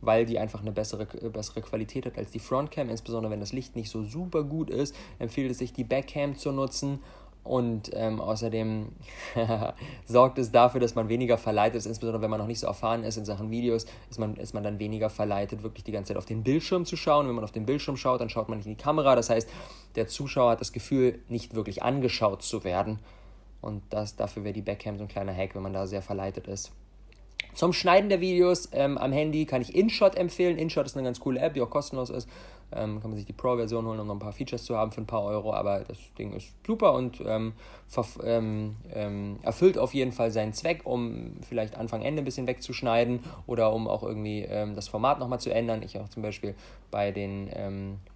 weil 0.00 0.26
die 0.26 0.38
einfach 0.38 0.60
eine 0.60 0.72
bessere, 0.72 1.06
bessere 1.06 1.62
Qualität 1.62 2.06
hat 2.06 2.18
als 2.18 2.30
die 2.30 2.38
Frontcam. 2.38 2.90
Insbesondere 2.90 3.32
wenn 3.32 3.40
das 3.40 3.52
Licht 3.52 3.76
nicht 3.76 3.90
so 3.90 4.02
super 4.02 4.42
gut 4.42 4.70
ist, 4.70 4.94
empfiehlt 5.18 5.50
es 5.50 5.58
sich, 5.58 5.72
die 5.72 5.84
Backcam 5.84 6.36
zu 6.36 6.52
nutzen 6.52 7.00
und 7.44 7.90
ähm, 7.92 8.20
außerdem 8.20 8.88
sorgt 10.06 10.38
es 10.38 10.50
dafür, 10.50 10.80
dass 10.80 10.94
man 10.94 11.10
weniger 11.10 11.36
verleitet 11.36 11.76
ist, 11.76 11.86
insbesondere 11.86 12.22
wenn 12.22 12.30
man 12.30 12.40
noch 12.40 12.46
nicht 12.46 12.60
so 12.60 12.66
erfahren 12.66 13.04
ist 13.04 13.18
in 13.18 13.26
Sachen 13.26 13.50
Videos, 13.50 13.84
ist 14.08 14.18
man, 14.18 14.36
ist 14.36 14.54
man 14.54 14.62
dann 14.64 14.78
weniger 14.78 15.10
verleitet, 15.10 15.62
wirklich 15.62 15.84
die 15.84 15.92
ganze 15.92 16.08
Zeit 16.08 16.16
auf 16.16 16.24
den 16.24 16.42
Bildschirm 16.42 16.86
zu 16.86 16.96
schauen. 16.96 17.28
Wenn 17.28 17.34
man 17.34 17.44
auf 17.44 17.52
den 17.52 17.66
Bildschirm 17.66 17.98
schaut, 17.98 18.22
dann 18.22 18.30
schaut 18.30 18.48
man 18.48 18.58
nicht 18.58 18.66
in 18.66 18.76
die 18.76 18.82
Kamera. 18.82 19.14
Das 19.14 19.28
heißt, 19.28 19.48
der 19.94 20.06
Zuschauer 20.06 20.52
hat 20.52 20.60
das 20.62 20.72
Gefühl, 20.72 21.20
nicht 21.28 21.54
wirklich 21.54 21.82
angeschaut 21.82 22.42
zu 22.42 22.64
werden. 22.64 22.98
Und 23.60 23.82
das, 23.90 24.16
dafür 24.16 24.44
wäre 24.44 24.54
die 24.54 24.62
Backcam 24.62 24.96
so 24.96 25.04
ein 25.04 25.08
kleiner 25.08 25.34
Hack, 25.34 25.54
wenn 25.54 25.62
man 25.62 25.74
da 25.74 25.86
sehr 25.86 26.02
verleitet 26.02 26.48
ist. 26.48 26.72
Zum 27.52 27.72
Schneiden 27.72 28.08
der 28.08 28.20
Videos 28.20 28.68
ähm, 28.72 28.98
am 28.98 29.12
Handy 29.12 29.44
kann 29.46 29.62
ich 29.62 29.74
InShot 29.74 30.16
empfehlen. 30.16 30.58
InShot 30.58 30.86
ist 30.86 30.96
eine 30.96 31.04
ganz 31.04 31.20
coole 31.20 31.40
App, 31.40 31.54
die 31.54 31.62
auch 31.62 31.70
kostenlos 31.70 32.10
ist. 32.10 32.28
Ähm, 32.72 33.00
kann 33.00 33.10
man 33.10 33.16
sich 33.16 33.26
die 33.26 33.32
Pro-Version 33.32 33.86
holen, 33.86 34.00
um 34.00 34.06
noch 34.06 34.14
ein 34.14 34.20
paar 34.20 34.32
Features 34.32 34.64
zu 34.64 34.76
haben 34.76 34.90
für 34.90 35.00
ein 35.00 35.06
paar 35.06 35.22
Euro. 35.22 35.52
Aber 35.52 35.80
das 35.80 35.98
Ding 36.18 36.32
ist 36.32 36.54
super 36.66 36.94
und 36.94 37.22
ähm, 37.24 37.52
ähm, 38.24 38.76
ähm, 38.92 39.38
erfüllt 39.42 39.78
auf 39.78 39.94
jeden 39.94 40.12
Fall 40.12 40.30
seinen 40.30 40.52
Zweck, 40.52 40.80
um 40.84 41.36
vielleicht 41.48 41.76
Anfang, 41.76 42.02
Ende 42.02 42.22
ein 42.22 42.24
bisschen 42.24 42.46
wegzuschneiden 42.46 43.20
oder 43.46 43.72
um 43.72 43.86
auch 43.86 44.02
irgendwie 44.02 44.40
ähm, 44.40 44.74
das 44.74 44.88
Format 44.88 45.20
nochmal 45.20 45.40
zu 45.40 45.50
ändern. 45.50 45.82
Ich 45.82 45.98
auch 45.98 46.08
zum 46.08 46.22
Beispiel 46.22 46.54
bei 46.90 47.10
den, 47.10 47.50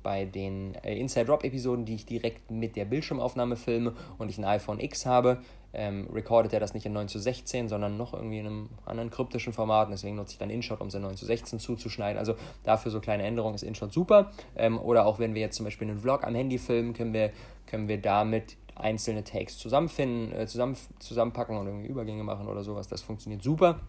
bei 0.04 0.24
den 0.24 0.76
äh, 0.84 0.98
Inside-Drop-Episoden, 0.98 1.84
die 1.84 1.96
ich 1.96 2.06
direkt 2.06 2.50
mit 2.50 2.76
der 2.76 2.84
Bildschirmaufnahme 2.84 3.56
filme 3.56 3.94
und 4.18 4.30
ich 4.30 4.38
ein 4.38 4.44
iPhone 4.44 4.78
X 4.80 5.04
habe, 5.04 5.38
ähm, 5.72 6.08
recordet 6.12 6.52
er 6.52 6.60
das 6.60 6.74
nicht 6.74 6.86
in 6.86 6.92
9 6.92 7.08
zu 7.08 7.18
16, 7.18 7.68
sondern 7.68 7.96
noch 7.96 8.14
irgendwie 8.14 8.38
in 8.38 8.46
einem 8.46 8.68
anderen 8.86 9.10
kryptischen 9.10 9.52
Format. 9.52 9.88
Deswegen 9.90 10.16
nutze 10.16 10.32
ich 10.32 10.38
dann 10.38 10.50
InShot, 10.50 10.80
um 10.80 10.88
es 10.88 10.94
in 10.94 11.02
9 11.02 11.16
zu 11.16 11.26
16 11.26 11.58
zuzuschneiden. 11.58 12.18
Also 12.18 12.34
dafür 12.64 12.90
so 12.90 13.00
kleine 13.00 13.24
Änderungen 13.24 13.54
ist 13.54 13.62
InShot 13.62 13.92
super. 13.92 14.30
Ähm, 14.56 14.78
oder 14.78 15.06
auch 15.06 15.18
wenn 15.18 15.34
wir 15.34 15.42
jetzt 15.42 15.56
zum 15.56 15.64
Beispiel 15.64 15.88
einen 15.88 15.98
Vlog 15.98 16.24
am 16.24 16.34
Handy 16.34 16.58
filmen, 16.58 16.94
können 16.94 17.12
wir, 17.12 17.30
können 17.66 17.88
wir 17.88 18.00
damit 18.00 18.56
einzelne 18.74 19.24
Takes 19.24 19.58
zusammenfinden, 19.58 20.32
äh, 20.32 20.46
zusammen, 20.46 20.76
zusammenpacken 21.00 21.56
und 21.56 21.66
irgendwie 21.66 21.88
Übergänge 21.88 22.22
machen 22.22 22.48
oder 22.48 22.62
sowas. 22.62 22.88
Das 22.88 23.02
funktioniert 23.02 23.42
super. 23.42 23.80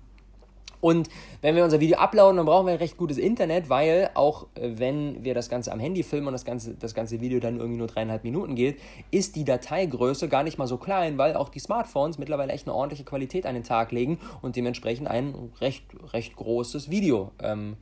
Und 0.81 1.09
wenn 1.41 1.55
wir 1.55 1.63
unser 1.63 1.79
Video 1.79 1.97
uploaden, 1.97 2.37
dann 2.37 2.45
brauchen 2.45 2.65
wir 2.67 2.73
ein 2.73 2.79
recht 2.79 2.97
gutes 2.97 3.17
Internet, 3.17 3.69
weil 3.69 4.09
auch 4.13 4.47
äh, 4.55 4.71
wenn 4.75 5.23
wir 5.23 5.33
das 5.33 5.49
Ganze 5.49 5.71
am 5.71 5.79
Handy 5.79 6.03
filmen 6.03 6.27
und 6.27 6.33
das 6.33 6.45
ganze, 6.45 6.75
das 6.75 6.93
ganze 6.93 7.21
Video 7.21 7.39
dann 7.39 7.57
irgendwie 7.57 7.77
nur 7.77 7.87
dreieinhalb 7.87 8.23
Minuten 8.23 8.55
geht, 8.55 8.79
ist 9.11 9.35
die 9.35 9.43
Dateigröße 9.43 10.29
gar 10.29 10.43
nicht 10.43 10.57
mal 10.57 10.67
so 10.67 10.77
klein, 10.77 11.17
weil 11.17 11.35
auch 11.35 11.49
die 11.49 11.59
Smartphones 11.59 12.17
mittlerweile 12.17 12.53
echt 12.53 12.67
eine 12.67 12.75
ordentliche 12.75 13.03
Qualität 13.03 13.45
an 13.45 13.55
den 13.55 13.63
Tag 13.63 13.91
legen 13.91 14.19
und 14.41 14.55
dementsprechend 14.55 15.07
ein 15.07 15.51
recht, 15.59 15.83
recht 16.13 16.35
großes 16.35 16.89
Video 16.89 17.31
ähm, 17.41 17.77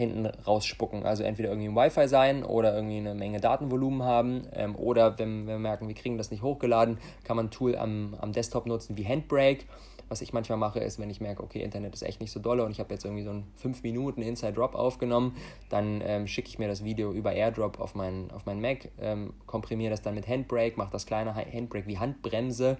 hinten 0.00 0.26
rausspucken. 0.26 1.04
Also 1.04 1.22
entweder 1.22 1.50
irgendwie 1.50 1.68
ein 1.68 1.76
Wi-Fi 1.76 2.08
sein 2.08 2.42
oder 2.42 2.74
irgendwie 2.74 2.96
eine 2.96 3.14
Menge 3.14 3.40
Datenvolumen 3.40 4.02
haben. 4.02 4.46
Ähm, 4.52 4.74
oder 4.74 5.18
wenn, 5.18 5.46
wenn 5.46 5.54
wir 5.54 5.58
merken, 5.58 5.88
wir 5.88 5.94
kriegen 5.94 6.18
das 6.18 6.30
nicht 6.30 6.42
hochgeladen, 6.42 6.98
kann 7.22 7.36
man 7.36 7.46
ein 7.46 7.50
Tool 7.50 7.76
am, 7.76 8.16
am 8.18 8.32
Desktop 8.32 8.66
nutzen 8.66 8.96
wie 8.96 9.06
Handbrake. 9.06 9.64
Was 10.10 10.20
ich 10.20 10.32
manchmal 10.32 10.58
mache, 10.58 10.80
ist, 10.80 10.98
wenn 10.98 11.08
ich 11.08 11.20
merke, 11.20 11.42
okay, 11.42 11.62
Internet 11.62 11.94
ist 11.94 12.02
echt 12.02 12.20
nicht 12.20 12.32
so 12.32 12.40
dolle 12.40 12.64
und 12.64 12.72
ich 12.72 12.80
habe 12.80 12.92
jetzt 12.92 13.04
irgendwie 13.04 13.22
so 13.22 13.30
einen 13.30 13.46
5 13.56 13.82
Minuten 13.84 14.20
Inside 14.20 14.52
Drop 14.52 14.74
aufgenommen, 14.74 15.36
dann 15.70 16.02
ähm, 16.04 16.26
schicke 16.26 16.48
ich 16.48 16.58
mir 16.58 16.68
das 16.68 16.84
Video 16.84 17.12
über 17.12 17.32
AirDrop 17.32 17.80
auf 17.80 17.94
meinen 17.94 18.30
auf 18.32 18.44
mein 18.44 18.60
Mac, 18.60 18.88
ähm, 19.00 19.32
komprimiere 19.46 19.90
das 19.90 20.02
dann 20.02 20.14
mit 20.16 20.26
Handbrake, 20.26 20.76
mache 20.76 20.90
das 20.90 21.06
kleine 21.06 21.34
Handbrake 21.34 21.86
wie 21.86 21.98
Handbremse, 21.98 22.76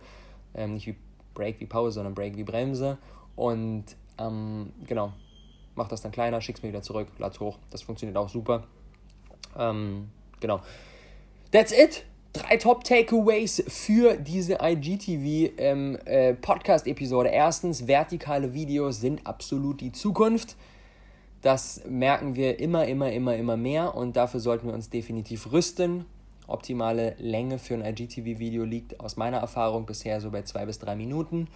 ähm, 0.55 0.75
nicht 0.75 0.87
wie 0.89 0.97
Brake 1.35 1.61
wie 1.61 1.67
Pause, 1.67 1.95
sondern 1.95 2.15
Brake 2.15 2.37
wie 2.37 2.45
Bremse 2.45 2.99
und 3.37 3.85
ähm, 4.19 4.73
genau, 4.87 5.13
mach 5.77 5.89
das 5.89 6.03
dann 6.03 6.13
kleiner, 6.13 6.41
schick's 6.41 6.63
mir 6.63 6.69
wieder 6.69 6.83
zurück, 6.83 7.09
lad's 7.19 7.41
hoch. 7.41 7.59
Das 7.71 7.83
funktioniert 7.83 8.19
auch 8.19 8.29
super. 8.29 8.65
Ähm, 9.57 10.11
genau. 10.41 10.61
That's 11.51 11.73
it. 11.73 12.05
Drei 12.33 12.59
Top-Takeaways 12.59 13.65
für 13.67 14.17
diese 14.17 14.59
IGTV 14.63 15.53
ähm, 15.59 15.99
äh. 16.05 16.37
Erstens, 17.33 17.89
vertikale 17.89 18.55
Videos 18.55 19.01
sind 19.01 19.27
absolut 19.27 19.81
die 19.81 19.91
Zukunft. 19.91 20.57
Das 21.43 21.83
merken 21.89 22.37
wir 22.37 22.61
immer, 22.61 22.87
immer, 22.87 23.11
immer, 23.11 23.35
immer 23.35 23.57
mehr 23.57 23.97
und 23.97 24.17
dafür 24.17 24.39
sollten 24.39 24.69
wir 24.69 24.75
uns 24.75 24.91
definitiv 24.91 25.51
rüsten. 25.51 26.05
Optimale 26.47 27.17
Länge 27.19 27.59
für 27.59 27.75
ein 27.75 27.85
IGTV-Video 27.85 28.65
liegt 28.65 29.01
aus 29.01 29.17
meiner 29.17 29.39
Erfahrung 29.39 29.87
bisher 29.87 30.21
so 30.21 30.31
bei 30.31 30.43
zwei 30.43 30.67
bis 30.67 30.79
drei 30.79 30.95
Minuten. 30.95 31.49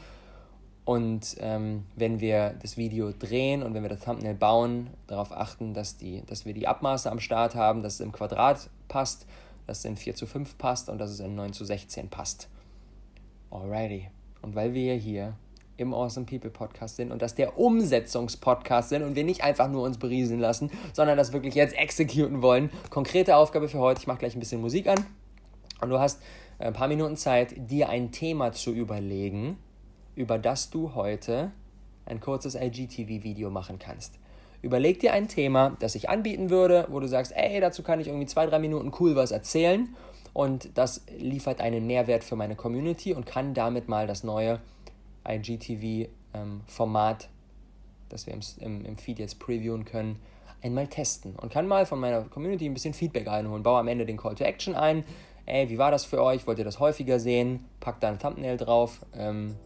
Und 0.85 1.37
ähm, 1.41 1.85
wenn 1.97 2.21
wir 2.21 2.55
das 2.61 2.77
Video 2.77 3.13
drehen 3.13 3.63
und 3.63 3.75
wenn 3.75 3.83
wir 3.83 3.91
das 3.91 4.01
Thumbnail 4.01 4.35
bauen, 4.35 4.91
darauf 5.07 5.33
achten, 5.33 5.73
dass, 5.73 5.97
die, 5.97 6.23
dass 6.27 6.47
wir 6.47 6.53
die 6.53 6.67
Abmaße 6.67 7.11
am 7.11 7.21
Start 7.21 7.55
haben, 7.55 7.83
dass 7.83 7.95
es 7.95 8.01
im 8.01 8.13
Quadrat 8.13 8.69
passt, 8.89 9.27
dass 9.67 9.79
es 9.79 9.85
in 9.85 9.97
4 9.97 10.15
zu 10.15 10.27
5 10.27 10.59
passt 10.59 10.89
und 10.89 10.99
dass 10.99 11.11
es 11.11 11.21
in 11.21 11.35
9 11.35 11.53
zu 11.53 11.65
16 11.65 12.09
passt. 12.09 12.49
Alrighty. 13.51 14.11
Und 14.43 14.55
weil 14.55 14.75
wir 14.75 14.95
hier 14.95 15.37
im 15.77 15.93
Awesome 15.93 16.27
People 16.27 16.51
Podcast 16.51 16.97
sind 16.97 17.11
und 17.11 17.23
das 17.23 17.35
der 17.35 17.59
Umsetzungspodcast 17.59 18.91
sind 18.91 19.03
und 19.03 19.17
wir 19.17 19.25
nicht 19.25 19.43
einfach 19.43 19.69
nur 19.69 19.83
uns 19.83 19.99
berieseln 19.99 20.41
lassen, 20.41 20.71
sondern 20.93 21.17
das 21.17 21.33
wirklich 21.33 21.55
jetzt 21.55 21.77
exekutieren 21.77 22.43
wollen. 22.43 22.71
Konkrete 22.91 23.37
Aufgabe 23.37 23.69
für 23.69 23.79
heute, 23.79 24.01
ich 24.01 24.07
mache 24.07 24.19
gleich 24.19 24.37
ein 24.37 24.41
bisschen 24.41 24.61
Musik 24.61 24.87
an 24.87 25.05
und 25.81 25.91
du 25.91 25.99
hast 25.99 26.21
ein 26.59 26.73
paar 26.73 26.89
Minuten 26.89 27.17
Zeit, 27.17 27.55
dir 27.71 27.89
ein 27.89 28.13
Thema 28.13 28.53
zu 28.53 28.73
überlegen, 28.73 29.57
über 30.15 30.39
das 30.39 30.71
du 30.71 30.95
heute 30.95 31.51
ein 32.07 32.21
kurzes 32.21 32.55
IGTV-Video 32.55 33.51
machen 33.51 33.79
kannst. 33.79 34.15
Überleg 34.65 34.99
dir 34.99 35.13
ein 35.13 35.29
Thema, 35.29 35.77
das 35.79 35.95
ich 35.95 36.09
anbieten 36.09 36.49
würde, 36.49 36.87
wo 36.91 36.99
du 36.99 37.07
sagst, 37.07 37.33
ey, 37.37 37.61
dazu 37.61 37.83
kann 37.83 38.01
ich 38.01 38.09
irgendwie 38.09 38.27
zwei, 38.27 38.47
drei 38.47 38.59
Minuten 38.59 38.93
cool 38.99 39.15
was 39.15 39.31
erzählen 39.31 39.95
und 40.33 40.71
das 40.79 41.05
liefert 41.19 41.61
einen 41.61 41.87
Mehrwert 41.87 42.25
für 42.25 42.35
meine 42.35 42.57
Community 42.57 43.13
und 43.13 43.27
kann 43.27 43.53
damit 43.53 43.89
mal 43.89 44.07
das 44.07 44.25
neue 44.25 44.61
IGTV-Format, 45.29 47.25
ähm, 47.25 47.29
das 48.09 48.27
wir 48.27 48.33
im, 48.33 48.41
im, 48.61 48.85
im 48.87 48.97
Feed 48.97 49.19
jetzt 49.19 49.39
previewen 49.39 49.85
können, 49.85 50.19
einmal 50.63 50.87
testen 50.87 51.37
und 51.37 51.53
kann 51.53 51.69
mal 51.69 51.85
von 51.85 52.01
meiner 52.01 52.23
Community 52.23 52.65
ein 52.65 52.73
bisschen 52.73 52.95
Feedback 52.95 53.29
einholen. 53.29 53.63
Baue 53.63 53.81
am 53.81 53.89
Ende 53.89 54.07
den 54.07 54.17
Call 54.17 54.35
to 54.35 54.45
Action 54.45 54.75
ein. 54.75 55.05
Ey, 55.45 55.69
wie 55.69 55.77
war 55.77 55.91
das 55.91 56.07
für 56.07 56.23
euch? 56.23 56.47
Wollt 56.47 56.59
ihr 56.59 56.65
das 56.65 56.81
häufiger 56.81 57.21
sehen? 57.21 57.67
Pack 57.81 58.01
da 58.01 58.09
ein 58.09 58.19
Thumbnail 58.19 58.57
drauf. 58.57 59.05
Ähm, 59.15 59.57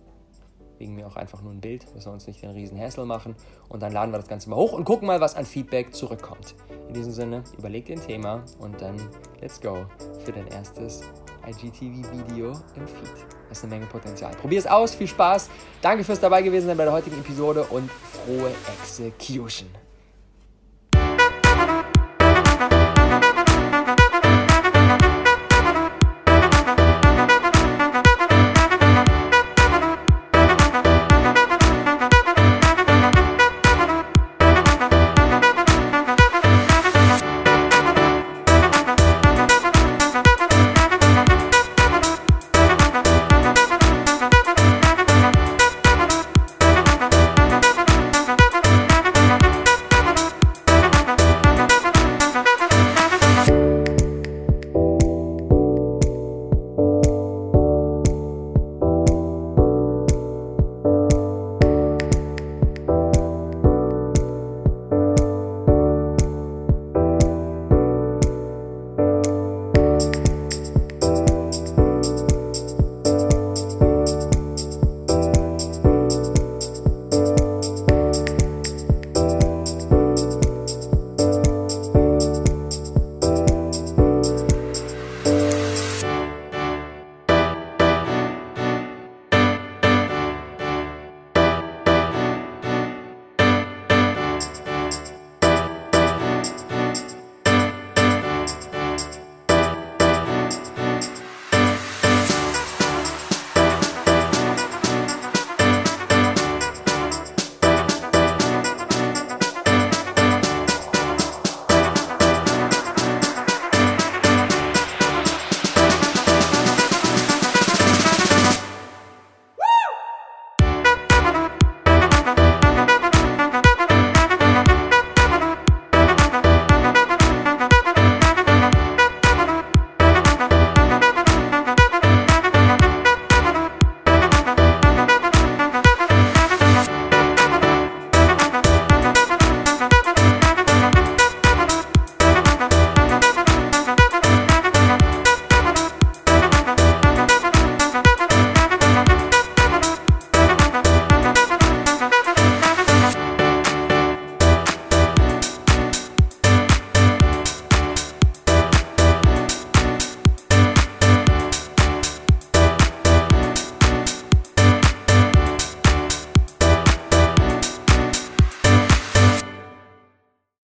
wegen 0.79 0.95
mir 0.95 1.07
auch 1.07 1.17
einfach 1.17 1.43
nur 1.43 1.53
ein 1.53 1.61
Bild, 1.61 1.87
dass 1.95 2.07
wir 2.07 2.13
uns 2.13 2.27
nicht 2.27 2.43
den 2.43 2.51
riesen 2.51 2.79
Hassel 2.79 3.05
machen. 3.05 3.35
Und 3.69 3.83
dann 3.83 3.93
laden 3.93 4.13
wir 4.13 4.19
das 4.19 4.29
Ganze 4.29 4.51
mal 4.51 4.57
hoch 4.57 4.73
und 4.73 4.85
gucken 4.85 5.07
mal, 5.07 5.21
was 5.21 5.35
an 5.37 5.45
Feedback 5.45 5.95
zurückkommt. 5.95 6.55
In 6.89 6.95
diesem 6.95 7.13
Sinne, 7.13 7.45
überleg 7.59 7.87
dir 7.87 7.97
ein 7.97 8.07
Thema 8.07 8.45
und 8.59 8.81
dann 8.81 8.97
let's 9.41 9.61
go 9.61 9.87
für 10.25 10.33
dein 10.33 10.47
erstes 10.49 11.03
IGTV-Video 11.47 12.53
im 12.77 12.87
Feed. 12.87 13.27
Das 13.49 13.59
ist 13.59 13.65
eine 13.65 13.75
Menge 13.75 13.87
Potenzial. 13.87 14.33
Probier 14.33 14.59
es 14.59 14.67
aus, 14.67 14.95
viel 14.95 15.09
Spaß. 15.09 15.49
Danke 15.81 16.05
fürs 16.05 16.21
dabei 16.21 16.43
gewesen 16.43 16.67
sein 16.67 16.77
bei 16.77 16.85
der 16.85 16.93
heutigen 16.93 17.19
Episode 17.19 17.65
und 17.65 17.91
frohe 17.91 18.51
Execution. 18.81 19.69